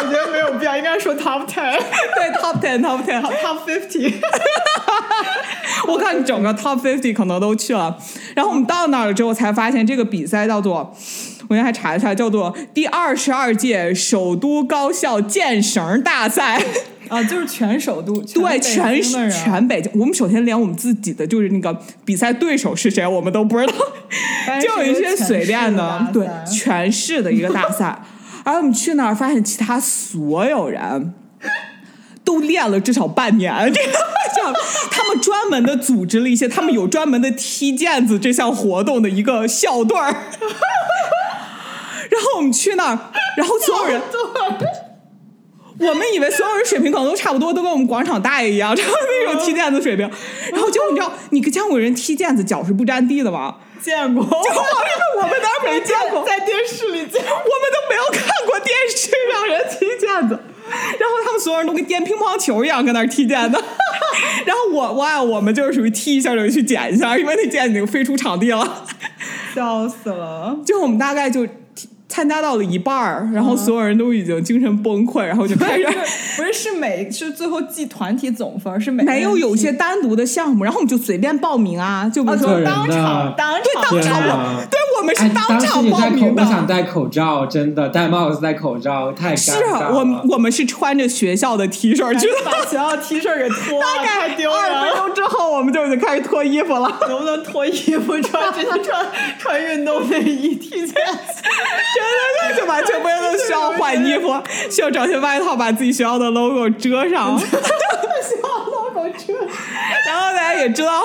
[0.00, 1.78] 我觉得没有必要，应该说 top ten，
[2.16, 4.14] 对 top ten top ten，top fifty。
[5.86, 7.96] 我看整个 top fifty 可能都去了，
[8.34, 10.92] 然后我们到那儿了之后才发现，这个比赛叫做，
[11.42, 16.60] 我今天还查了一下，叫做第二十二届首都高校健绳大赛。
[17.12, 23.74] 啊，就是全首都，对，全全北京，我们首先连我们自己的就是那个比赛对手是谁，我们都不知道，
[24.62, 28.00] 就有一些随便的，对，全市的一个大赛。
[28.44, 31.12] 而我们去那儿发现，其他所有人
[32.24, 33.98] 都练了至少半年，这个
[34.90, 40.10] 他们专门的组织了一些，他们有专门的踢毽子这项活动的一个校队儿。
[42.10, 42.98] 然后我们去那儿，
[43.36, 44.00] 然后所有人。
[45.82, 48.94] 我们以为所有人水平可能都差不多，都跟我们广场大爷一样，然 后
[49.26, 50.08] 那种踢毽子水平。
[50.52, 53.56] 然后结果你知道，你见过人踢毽子脚是不沾地的吗？
[53.82, 60.38] 见过，就我们那儿没见过， 在电视里见，我们都没有看过电视上人踢毽子。
[60.98, 63.60] 然后他们所有人都跟颠乒乓球一样跟那儿踢毽子。
[64.46, 68.84] 然后我哇，我们就是属于踢一下就去捡一下，因为那毽子已经飞出场地了，
[69.54, 70.56] 笑死了。
[70.64, 71.44] 就我们大概就。
[72.12, 75.84] 参加到了一半儿，然后所有人都已经精神崩溃，然后就开始
[76.36, 86.42] 不是是每是最后记团体总分是每没有有些单独的项目，然后我们就随便报名啊，就比如说当场当对当场对我们是当场报名的。
[86.42, 89.92] 我想戴口罩，真的戴帽子戴口罩太尴尬了。
[89.92, 94.80] 我我们是穿着学校的 T 恤，就把学校 T 恤给脱了， 太丢人了。
[94.80, 99.06] 二分钟之后我们就已经开始脱衣服了，能不能脱衣服穿直接 穿
[99.38, 100.92] 穿运动内衣踢毽
[102.02, 102.08] 子？
[102.40, 102.82] 真的就完。
[102.84, 104.34] 全不用都需要换衣服，
[104.70, 107.38] 需要找些外套把自己学校的 logo 遮上。
[107.38, 109.32] 学校 logo 遮。
[110.06, 111.04] 然后大家也知道，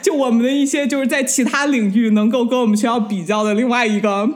[0.00, 4.28] 就我们的一些就是在其他领域能够跟我们学校比较的另外一个。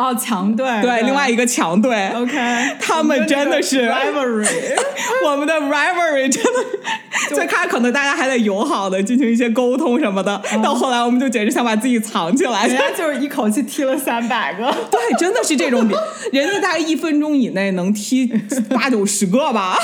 [0.00, 2.32] 哦，强队对，另外一个强队，OK，
[2.80, 4.48] 他们真的是 rivalry，
[5.26, 15.94] 我们的 rivalry 真的，最开始可能大家还得友好的进行一些沟通什么的，到后来我们就简直想把自己藏起来，人家就是一口气踢了三百个，对，真的是这种比，
[16.32, 18.26] 人家大概一分钟以内能踢
[18.70, 19.78] 八九十个吧，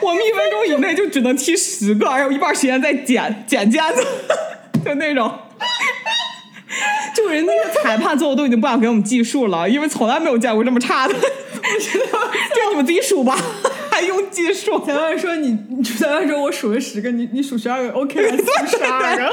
[0.00, 4.06] 我们一分钟以内就只能踢十个，还有一半时间在捡捡毽子，
[4.84, 5.32] 就那种。
[7.14, 11.14] 就人那个裁判最后都已经不想给我们计数了，因为从来没有见过这么差的。
[11.62, 13.36] 就你们自己数吧，
[13.90, 14.84] 还用计数？
[14.84, 18.20] 裁判说你，裁判说我数了十个，你你数十二个，OK，
[18.66, 19.30] 十二个，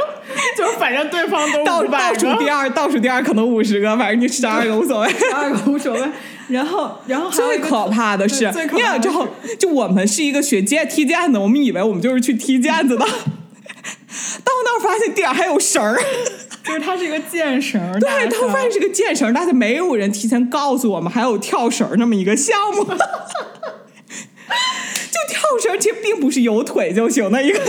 [0.56, 6.02] 就是反正对方都倒倒数第二，倒数第二可能五十个，反正你十二个无所谓，十二个无所谓。
[6.50, 16.00] 然后，然后最可怕的是，因为之后就我们是一个学毽踢毽子，我们以为我们就是去踢毽子的，到那儿发现地上还有绳儿。
[16.64, 22.84] 就是它是一个健绳，对，他发现是个健绳，但是没有人提前告诉我们还有跳绳那么一个项目。
[25.12, 27.66] 就跳绳其实并不是有腿就行的一个，还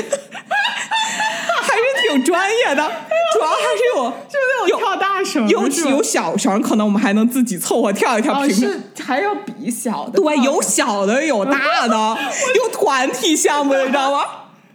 [1.77, 2.91] 是挺专业的。
[3.33, 8.41] 主要还是有， 是不是有跳大绳，有有小绳，可能我们还能自己凑合跳一跳。
[8.41, 11.95] 平时还要比小的，对，有小的有大的，
[12.57, 14.25] 有团体项目，你知道吗？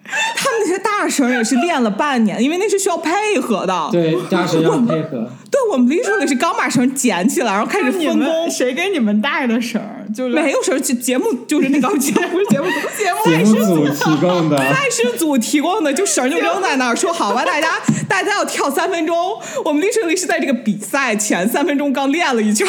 [0.35, 3.89] 他们那些大绳也是练了半年，因为那是需要配合的。
[3.91, 5.29] 对，大绳要配合。
[5.49, 8.49] 对，我们 literally 是刚把绳捡起来，然后开始分工。
[8.49, 9.81] 谁给你们带的绳？
[10.13, 19.15] 就是没有绳，节节目就是那个节目节目节目组提供的，赛事组提供的，就绳就扔在那儿，说好吧，大家大家要跳三分钟。
[19.63, 22.67] 我们 literally 是在这个比赛前三分钟刚练了一圈。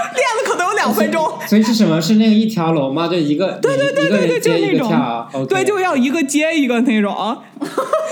[0.14, 2.00] 练了可能有两分钟，所以是什么？
[2.00, 3.08] 是那个一条龙吗？
[3.08, 7.36] 就一个对对对对对，就那种，对，就要一个接一个那种。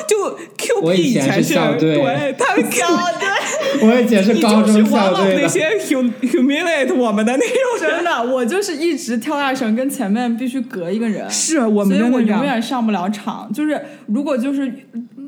[0.09, 2.87] 就 Q P 以前是对，他们校
[3.19, 3.29] 队，
[3.87, 7.89] 我以前是高中校队那些 humiliate 我们的那种。
[7.89, 13.51] 真的，我就是一直跳大绳，跟前面必须隔一个人，是我们，所以我永远上不了场。
[13.53, 14.73] 就是如果就是。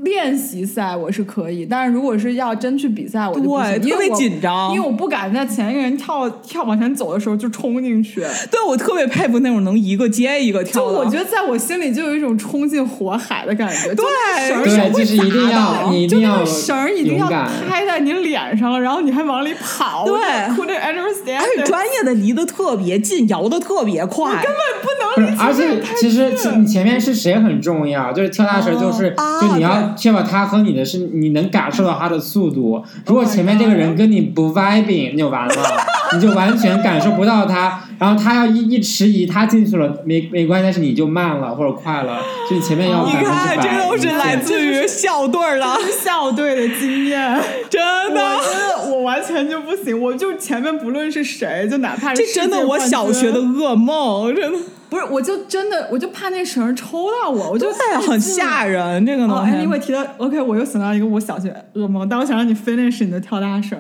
[0.02, 8.20] 练习赛我是可以，但是如果是要真去比赛，我就不行，特别紧张，因为我不敢在前一个人跳跳往前走的时候就冲进去。
[8.50, 10.92] 对，我特别佩服那种能一个接一个跳的。
[10.92, 13.94] 就我觉得在我心里就有一种冲进火海的感觉。
[13.94, 14.04] 对，
[14.48, 17.26] 绳，就是一定要，你一定要绳一定要
[17.68, 20.04] 拍在你脸上了，然后你还往里跑。
[20.06, 21.38] 对，Couldn't understand。
[21.38, 25.38] 而且专业的离得特别近，摇得特别快，根本不能。
[25.38, 29.87] 而且其实你前面是谁很重要，就是跳大绳就是就你要。
[29.96, 32.82] 确保他和你的是，你能感受到他的速度。
[33.06, 35.54] 如果前面这个人跟你不 vibing，你就完了，
[36.14, 37.80] 你就完全感受不到他。
[37.98, 43.56] 然后他要一一迟疑，他进去了没没关系，但是你就慢了或者快了，就你前面要百分之百。
[43.56, 45.66] 你看，这都是来自于校队的
[46.04, 47.82] 校队的经验， 真
[48.14, 50.00] 的，我真的我完全就不行。
[50.00, 54.58] 我就前面不论是谁，就哪怕是这真的我小学的噩梦，真的。
[54.90, 57.70] 不是，我就真的，我就怕那绳抽到我，我就
[58.06, 59.04] 很吓人。
[59.04, 63.78] 这个呢，哎，你会提到 OK，我又想到一个我小学噩梦，但我想让你 finish 你的跳大绳。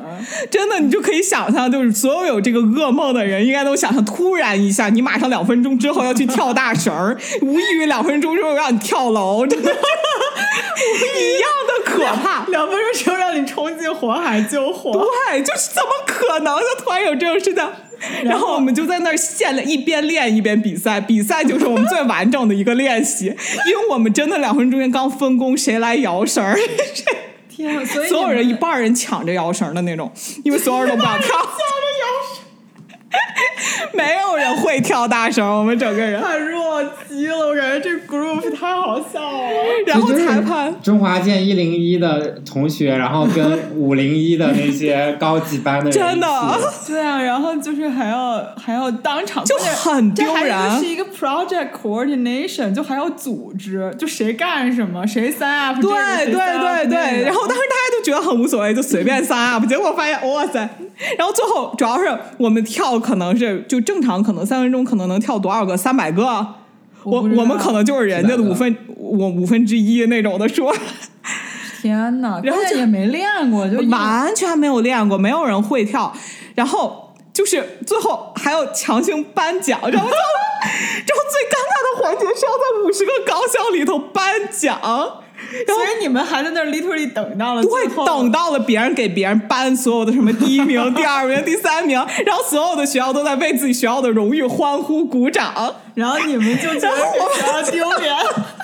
[0.50, 12.44] 真的，你就可以想象，就是所有有这个噩梦的人，应该都想象，突然一下，你马上两分钟之后要去跳大绳， 无异于两分钟之后让你跳楼，真的， 一样的可怕。
[12.48, 16.54] 两分钟之后让你冲进火海救火，对，就是怎么可能？
[16.58, 17.64] 就突然有这种事情。
[18.24, 21.00] 然后我们就在那儿现练，一边练一边比赛。
[21.00, 26.58] 比赛就是我们最完整的一个练习，因为我们真的两分钟中间刚分工，谁来摇绳儿？
[27.48, 30.12] 天，所以 所有人一半人抢着摇绳的那种，
[30.44, 31.28] 因为所有人都不想跳。
[33.94, 36.22] 没有人会跳大绳，我们整个人。
[36.22, 39.48] 太弱鸡了，我感觉这 group 太好笑了。
[39.86, 46.28] 然后裁判中华建一零一的同学，然后跟五零一的那些高级班的人真的
[46.86, 55.80] 对啊，然后就是还要还要当场，就很丢这还人是一个 project coordination，就还要组织，就谁干什么，谁 sign up。
[55.80, 55.90] 对
[56.26, 60.68] 对对对，然后当时大家就觉得很无所谓，就随便 sign up，结果发现哇塞，
[61.16, 65.76] 然后最后主要是我们跳可能是就正常可能三分钟可能能跳多少个？
[65.76, 66.24] 三百个，
[67.04, 70.74] 我我们可能就是人家的五分我五分之一那种的说，
[71.82, 76.12] 天呐，然后也没练过，就完全没有练过，没有人会跳，
[76.54, 77.04] 然后。
[77.30, 84.76] 就是最后还要强行颁奖，然后 然后最尴尬的环节是要在五十个高校里头颁奖，
[85.66, 96.96] 所以你们还在那儿 literally 等到了对最后，等到了别人给别人颁所有的什么第一名、第二名、第三名，然后所有的学校都在为自己学校的荣誉欢呼鼓掌，然后你们就觉得
[97.34, 98.14] 比较丢脸，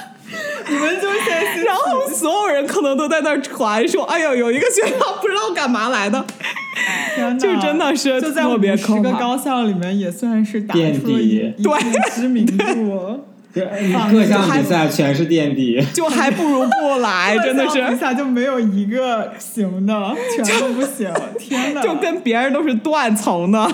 [0.69, 6.25] 你们就先然后所有人可能都在那儿传说：“哎呦，有一个学校不知道干嘛来的。
[7.39, 10.81] 就真的是就在特别五十个高校里面也算是打出
[11.13, 13.25] 了一定知名度。
[13.55, 17.97] 各项比赛全是垫底。”就还不如不来，真的各项比。
[17.97, 21.11] 赛就没有一个行的，全都不行。
[21.39, 23.71] 天呐，就跟别人都是断层的，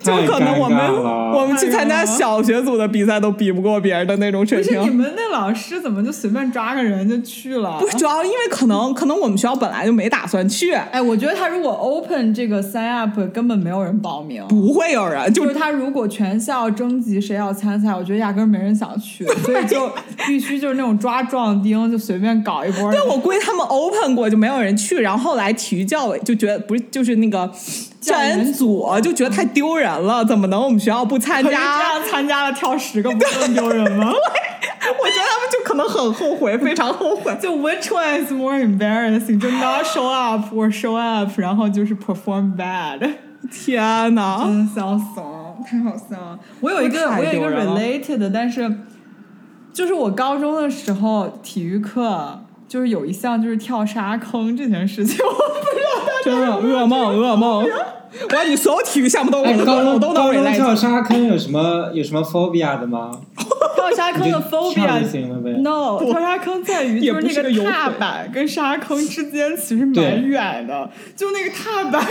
[0.00, 0.92] 就可能我们
[1.34, 4.90] 我们去参加小学组的比赛都比不过别人的那种水 不是你。
[4.90, 7.78] 们那老师怎么就随便抓个人就去了？
[7.78, 14.42] 不是主要因为可能可能我们学校本来就没打算去，哎，我觉得他如果 open 这个 sign up，根本没有人报名。
[14.48, 19.90] 不会有人就就是他如果全校征集谁要参赛，我觉得压根儿没人想去， 所以就
[20.26, 22.92] 必须就是那种抓壮丁，就随便搞一波。
[22.92, 27.50] 对，我估计他们 open 过就没有人去，然后后来体育教委就觉得不是，就是那个
[28.02, 31.80] 教研组就觉得太丢人了，怎么能我们学校不参可是这加？
[31.94, 34.12] 样参加了跳十个不更丢人吗？
[34.12, 37.34] 我觉得他们就可能很后悔，非常后悔。
[37.40, 39.40] 就 which one is more embarrassing？
[39.40, 43.14] 就 not show up or show up，然后就是 perform bad，
[43.50, 44.44] 天哪！
[44.44, 46.38] 真笑死了，太好笑了。
[46.60, 48.80] 我有一个太我有一个 related 的，但是
[49.72, 52.41] 就是我高中的时候体育课
[52.72, 55.36] 就是有一项就是跳沙坑这件事情， 我不
[55.76, 57.62] 知道大家真的噩梦，噩梦！
[58.30, 63.10] 我要你所有体育项目都我中都能高中 relate 跳沙坑有什么有什么 phobia 的吗？
[63.74, 65.50] 跳沙坑的你就跳就 phobia 行了呗。
[65.60, 72.02] No，跳沙坑在于就是那个踏板跟沙坑之间其实蛮远的，就那个踏板，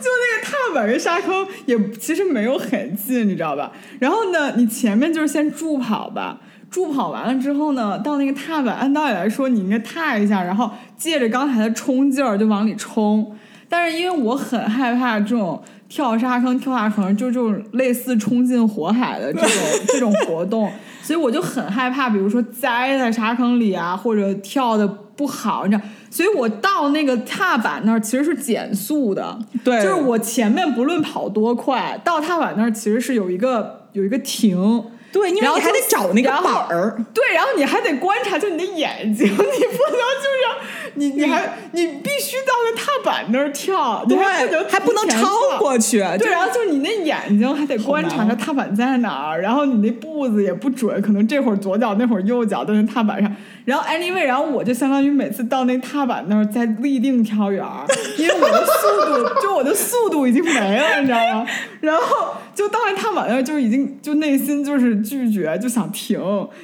[0.00, 3.70] 就那个踏板跟沙坑也其实没有很近，你知道吧？
[4.00, 6.40] 然后呢，你前面就是先助跑吧。
[6.70, 13.36] 助跑完了之后呢，到那个踏板，按道理来说你应该踏一下，然后借着刚才的冲劲儿就往里冲。
[13.68, 19.50] 但是因为我很害怕这种跳沙坑、跳下坑，就这种类似冲进火海的这种
[19.88, 20.70] 这种活动，
[21.02, 25.84] 所以我就很害怕，比如说栽在沙坑里啊，或者跳的不好，你知道。
[26.08, 34.84] 所以我到那个踏板那儿其实是减速的，对就是我前面不论跑多快，到踏板那儿其实是有一个有一个停。
[35.12, 36.96] 对，因为然后你还得找那个板儿。
[37.12, 45.98] 对，然后你还得观察，就你的眼睛， 你不能就是你你还你必须到那踏板那儿跳，你还不能对，还不能超过去。
[46.18, 53.34] 对，然后就是你那眼睛还得观察着踏板在哪儿，然后你那步子也不准，可能这会儿左脚那会儿右脚在那踏板上。
[53.70, 57.86] 然后 anyway，然后我就相当于每次到那踏板那儿再立定跳远儿，
[58.18, 61.46] 因为我的速度就我的速度已经没了，你知道吗？
[61.80, 66.20] 然后就到那踏板那儿就已经就内心就是拒绝，就想停，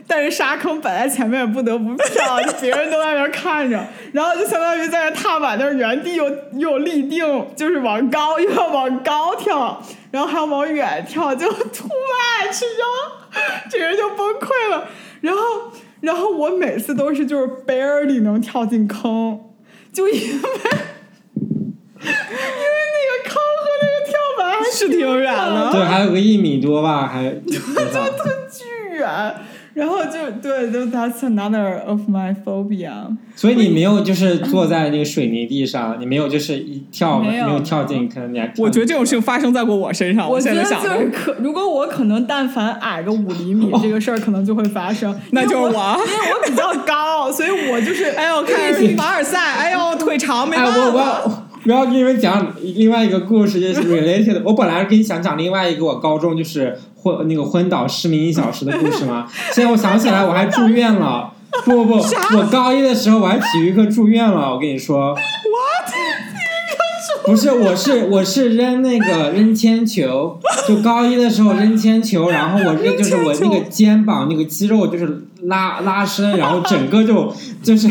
[0.08, 3.80] 但是沙坑摆在前面也不得不跳，就别人都在那儿看着，
[4.10, 9.80] 然后就相当于在那踏板那儿原地又又立定，就是往高又要往高跳。
[10.12, 14.88] 然后还要往远跳，就 too much，然后这人就崩溃了。
[15.20, 15.70] 然后，
[16.06, 19.40] 然后我每次都是就是 barely 能跳进坑，
[19.92, 20.38] 就因为因为
[22.00, 28.64] 那个坑和那个跳板还是挺远的 对，还有个一米多吧，还 就特巨
[28.96, 29.34] 远。
[29.76, 32.92] 然后就对，就 that's another of my phobia。
[33.34, 45.14] 所以你没有就是坐在那个水泥地上，你没有就是一跳没有有跳进，可能你还我觉得这种事情发生在过我身上，我觉得现在想，就是可，如果我可能但凡矮个五厘米， 这个事儿可能就会发生。
[45.32, 45.78] 那就是我 因为
[46.32, 48.56] 我，比较高，所以我就是哎呦，看
[48.96, 51.04] 凡尔赛，哎呦，腿长没哎，办我我法。
[51.66, 54.40] 要我要跟你们讲另外一个故事，就是 related。
[54.44, 56.78] 我本来跟你想讲另外一个我高中就是
[57.14, 61.32] 昏那个昏倒失明一小时的故事吗， 现在我想起来我还住院了。
[61.64, 62.04] 不不不，
[62.36, 64.52] 我高一的时候我还体育课住院了。
[64.52, 65.16] 我跟你说，
[67.24, 70.38] 不是，我是我是扔那个扔铅球，
[70.68, 77.32] 就高一的时候扔铅球，然后我扔就是我那个肩膀那个肌肉就是拉拉伸，然后整个就
[77.62, 77.88] 就是。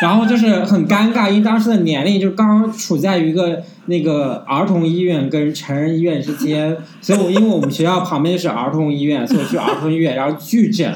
[0.00, 10.92] 然后就是很尴尬，因为当时的年龄就刚刚处在一个那个儿童医院跟成人医院之间，所以我因为我们学校旁边是儿童医院，所以我去儿童医院，然后拒诊，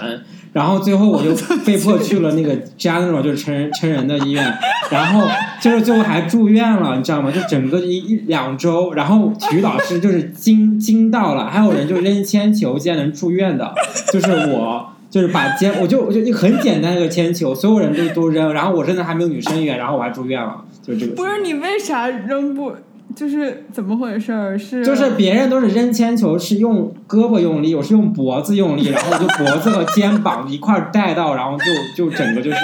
[0.52, 1.30] 然后最后我就
[1.64, 4.52] 被迫去了那个 general 就是成人成人的医院，
[4.90, 5.28] 然后
[5.60, 7.30] 就是最后还住院了，你知道吗？
[7.30, 13.72] 就整个一一两周，然后体育老师就是惊惊到了，还有人就扔铅球竟然能住院的，
[14.12, 14.89] 就是我。
[15.10, 21.16] 就是把铅，我就我就一个很简单的一个铅球，所有人都都扔，然后我扔的还没有女生远，然后我还住院了，就是这个。
[21.16, 22.72] 不是你为啥扔不？
[23.16, 24.56] 就是怎么回事儿？
[24.56, 31.64] 是就是别人都是扔铅球是用胳膊用力，我是用脖子用力，然后就脖子和肩膀一块带到，然后就
[32.08, 32.56] 就整个就是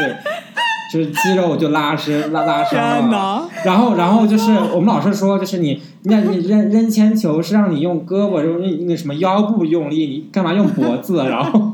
[0.93, 3.49] 就是肌肉就拉伸拉拉伤了。
[3.65, 11.17] 然后然后就是我们老师说，就是你那你扔扔铅球是让你用胳膊用那个什么腰部用力，你干嘛用脖子？
[11.29, 11.73] 然后。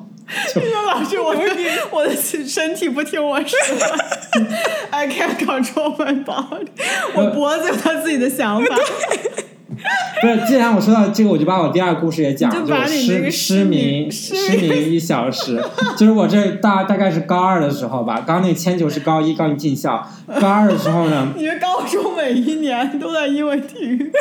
[0.56, 1.42] 因为 老师，我的
[1.90, 3.58] 我的身体不听我说
[4.90, 6.68] ，I can't control my body，
[7.14, 8.78] 我脖子有他自己的想法。
[10.20, 15.60] 不是，既然我说到这个，我就把我第二个故事也讲，就是失失明失明一小时。
[15.96, 20.06] 就是我这大大概是高二的时候吧，刚那铅球是高一刚一进校，
[20.40, 24.12] 高二的时候呢，你高中每一年都在因为体育。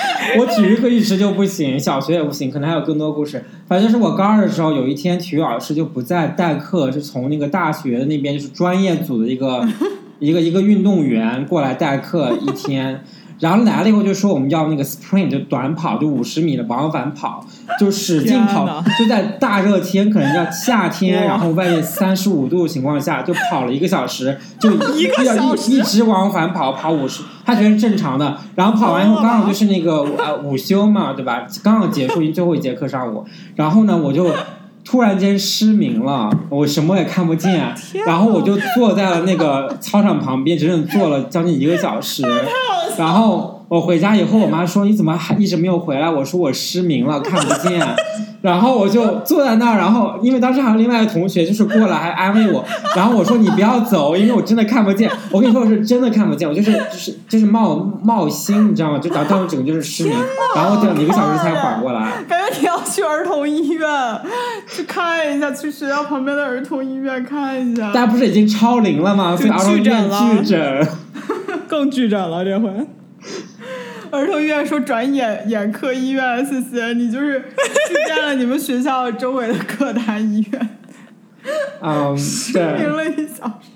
[0.38, 3.44] 我体育课一直就不行，小学也不行，可能还有更多故事。
[3.66, 9.66] 反正是我高二的时候，有一天体育老师就不在代课，是从那个大学的那边，就是专业组的一个
[10.18, 13.02] 一个一个运动员过来代课一天。
[13.40, 17.42] 然后来了以后就说我们要那个 sprint 就短跑，就五十米的往返跑，
[17.78, 27.22] 就使劲跑，就在大热天，可能要夏天，然后外面三十五度情况下，就跑了一个小时，就 一个小时一直往返跑，跑五十，
[27.54, 28.36] 他觉得是正常的。
[28.54, 31.46] 然后跑完以后刚好就是那个呃 午休嘛，对吧？
[31.62, 33.24] 刚好结束最后一节课上午，
[33.56, 34.30] 然后呢我就。
[34.82, 37.72] 突然间失明了，我什么也看不见，
[38.06, 42.24] 然后我就坐在了那个操场旁边，整整坐了将近一个小时，
[42.98, 43.58] 然后。
[43.68, 46.10] 我回家以后，我妈说你怎么还一直没有回来？
[46.10, 47.80] 我说我失明了，看不见。
[48.42, 52.64] 然后我就坐在那儿，然后因为当时还有另外一个同学就是过来还安慰我，
[52.96, 55.10] 然后我说你不要走，因为我真的看不见。
[55.30, 58.98] 我跟你说我是真的看不见，我就是就是就是冒冒心，你知道吗？
[58.98, 60.14] 就当当时整个就是失明，
[60.54, 62.22] 然后等一个小时才缓过来。
[62.28, 63.88] 感觉你要去儿童医院
[64.66, 67.92] 去看一下，去学校旁边的儿童医院看一下。
[67.92, 69.36] 大家不是已经超龄了吗？
[69.38, 70.88] 去儿童医院拒诊，
[71.68, 72.68] 更拒诊了这回。
[74.12, 80.68] 儿童医院说转眼眼科医院，谢谢你，就是去占了你们学校周围的各大医院。
[81.82, 83.70] 嗯，失明了一小时，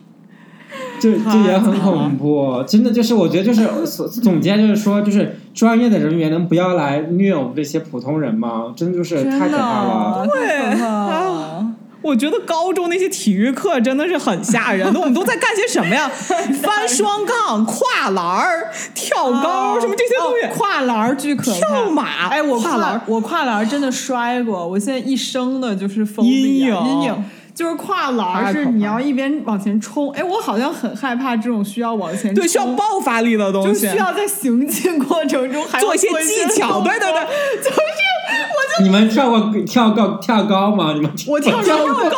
[1.01, 3.66] 这这也很恐怖，真的就是我觉得就是
[4.20, 8.74] 总结就是说，就是专业的人员能不要来虐我们这些普通人吗？
[8.76, 11.54] 真的就是太可怕了，对。
[12.05, 16.07] 我觉得高中那些体育课真的是很吓人的，我们都在干些什么呀？
[16.63, 20.59] 翻双杠、跨栏儿、跳高，什么这些东西？
[20.59, 21.59] 跨栏儿巨可怕。
[21.59, 26.77] 跳马，哎，我跨栏，我跨栏真的摔过，我现在一生的就是阴影。
[26.87, 27.25] 阴影
[27.55, 37.23] 就是跨栏是你要一边往前冲，哎，我好像很害怕这种需要往前对需要爆发力的东西，就需要在行进过程中还做一些技巧，对对对，
[37.63, 37.79] 就是。
[38.83, 40.93] 你们跳过跳高跳高吗？
[40.95, 42.11] 你们我跳跳高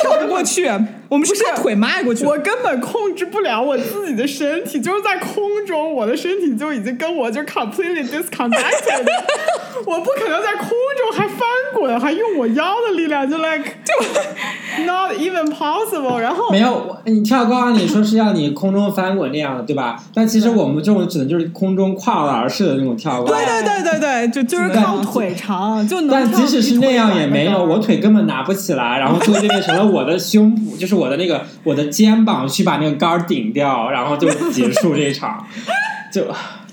[0.00, 0.68] 跳不过去，
[1.08, 2.24] 我们是把腿迈过去。
[2.24, 9.04] 我根本控制不了我自己的身体，就是在空中，我的身体就已经跟我就 completely disconnected。
[9.84, 11.40] 我不可能在空中还翻
[11.74, 14.04] 滚，还用我腰的力量，就 like 就
[14.86, 16.18] not even possible。
[16.18, 20.02] 然后没有你跳高，你说是要你空中翻滚那样的，对吧？
[20.14, 23.26] 但其实我们这种只能就是空中跨栏式的那种跳高。
[23.26, 26.10] 对对对对对，就就是靠腿长就能。
[26.10, 35.46] 但即使是那样也没有，我腿根本拿不起来，然后最后就变成了我的胸部，就是我的那个我的肩膀去把那个杆顶掉，然后就结束这一场，
[36.12, 36.26] 就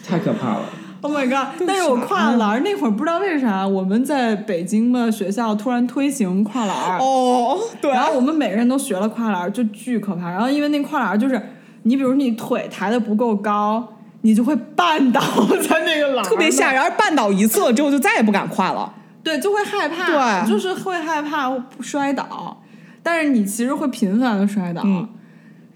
[0.08, 0.62] 太可怕了。
[1.02, 1.56] Oh my god！
[1.66, 10.30] 但是我跨栏那会儿不知道为啥，我们在北京的学校突然推行跨栏哦，对， 然后我们每个人都学了跨栏，就巨可怕。
[10.30, 11.41] 然后因为那跨栏就是，
[11.84, 15.22] 你比如你腿抬的不够高，你就会绊倒
[15.62, 16.82] 在那个栏，特别吓人。
[16.97, 18.93] 绊倒一次了之后，就再也不敢跨了。
[19.24, 22.62] 对，就会害怕，对，就是会害怕摔倒。
[23.02, 24.84] 但是你其实会频繁的摔倒。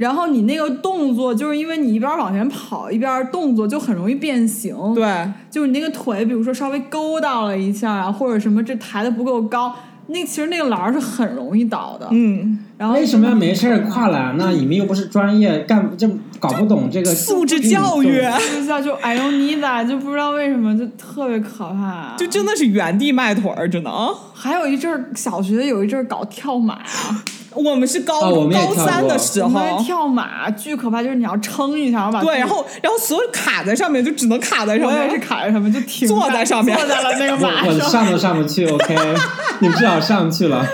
[0.04, 4.76] 然后你那个动作，就是因为你一边往前跑一边动作，就很容易变形。
[4.94, 9.74] 对，就是你那个腿，比如说稍微勾到了一下啊，或者什么这抬的不够高，
[10.08, 14.52] 那其实那个栏儿是很容易倒的，嗯，然后为什么要没事儿跨栏呢？
[14.52, 22.16] 你们又不是专业，干就搞不懂这个素质教育运动就叫就 I don't need that，就不知道为什么就特别可怕。
[22.18, 24.14] 就真的是原地迈腿儿，只能。
[24.34, 26.80] 还有一阵儿小学有一阵儿搞跳马，
[27.56, 34.98] 我们是高、哦们高三的时候跳马巨可怕，就是你要撑一下，然后把对，然后然后所有卡在上面，就只能卡在上面。
[34.98, 38.96] 我也是卡在上面就停坐在上面坐在了那个马我我上都上不去，OK，
[39.60, 40.66] 你们至少上去了。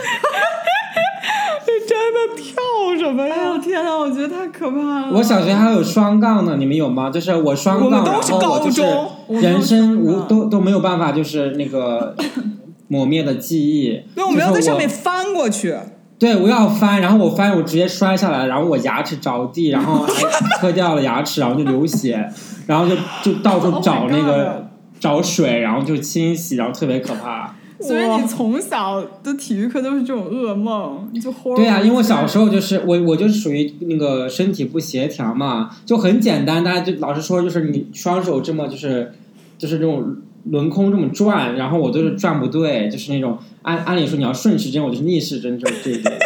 [1.65, 2.53] 这真的跳
[2.97, 3.61] 什么哎呦呀？
[3.61, 5.11] 天呐，我觉得太可怕了。
[5.13, 7.09] 我小学还有双杠呢，你们有吗？
[7.09, 8.87] 就是我双杠，我们都是然后我就是高
[9.27, 12.15] 中人生无都都没有办法，就是那个
[12.87, 14.01] 抹灭的记忆。
[14.15, 15.71] 对，我们要在上面翻过去。
[15.71, 15.81] 我
[16.19, 22.29] 对，我要翻，然后我翻，我直接摔下来，然后我牙齿着地，然后还磕掉了牙齿，然后就流血，
[22.67, 24.67] 然后就就到处 Oh 找那个
[24.99, 27.55] 找水，然后就清洗，然后特别可怕。
[27.81, 39.13] 所以你从小的体育课都是这种噩梦，就 horror 对啊，因为我小时候就是我我就是属于那个身体不协调嘛，就很简单，大家就老师说就是你双手这么就是
[39.57, 46.11] 就是这种轮空这么转，然后我都是转不对，就是那种按按理说你要顺时针，我就是逆时针，就是这种。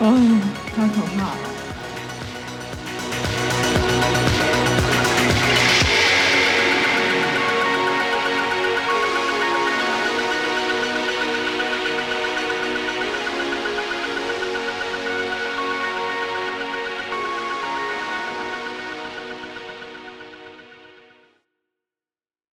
[0.00, 0.40] 哦，
[0.74, 1.47] 太可怕了。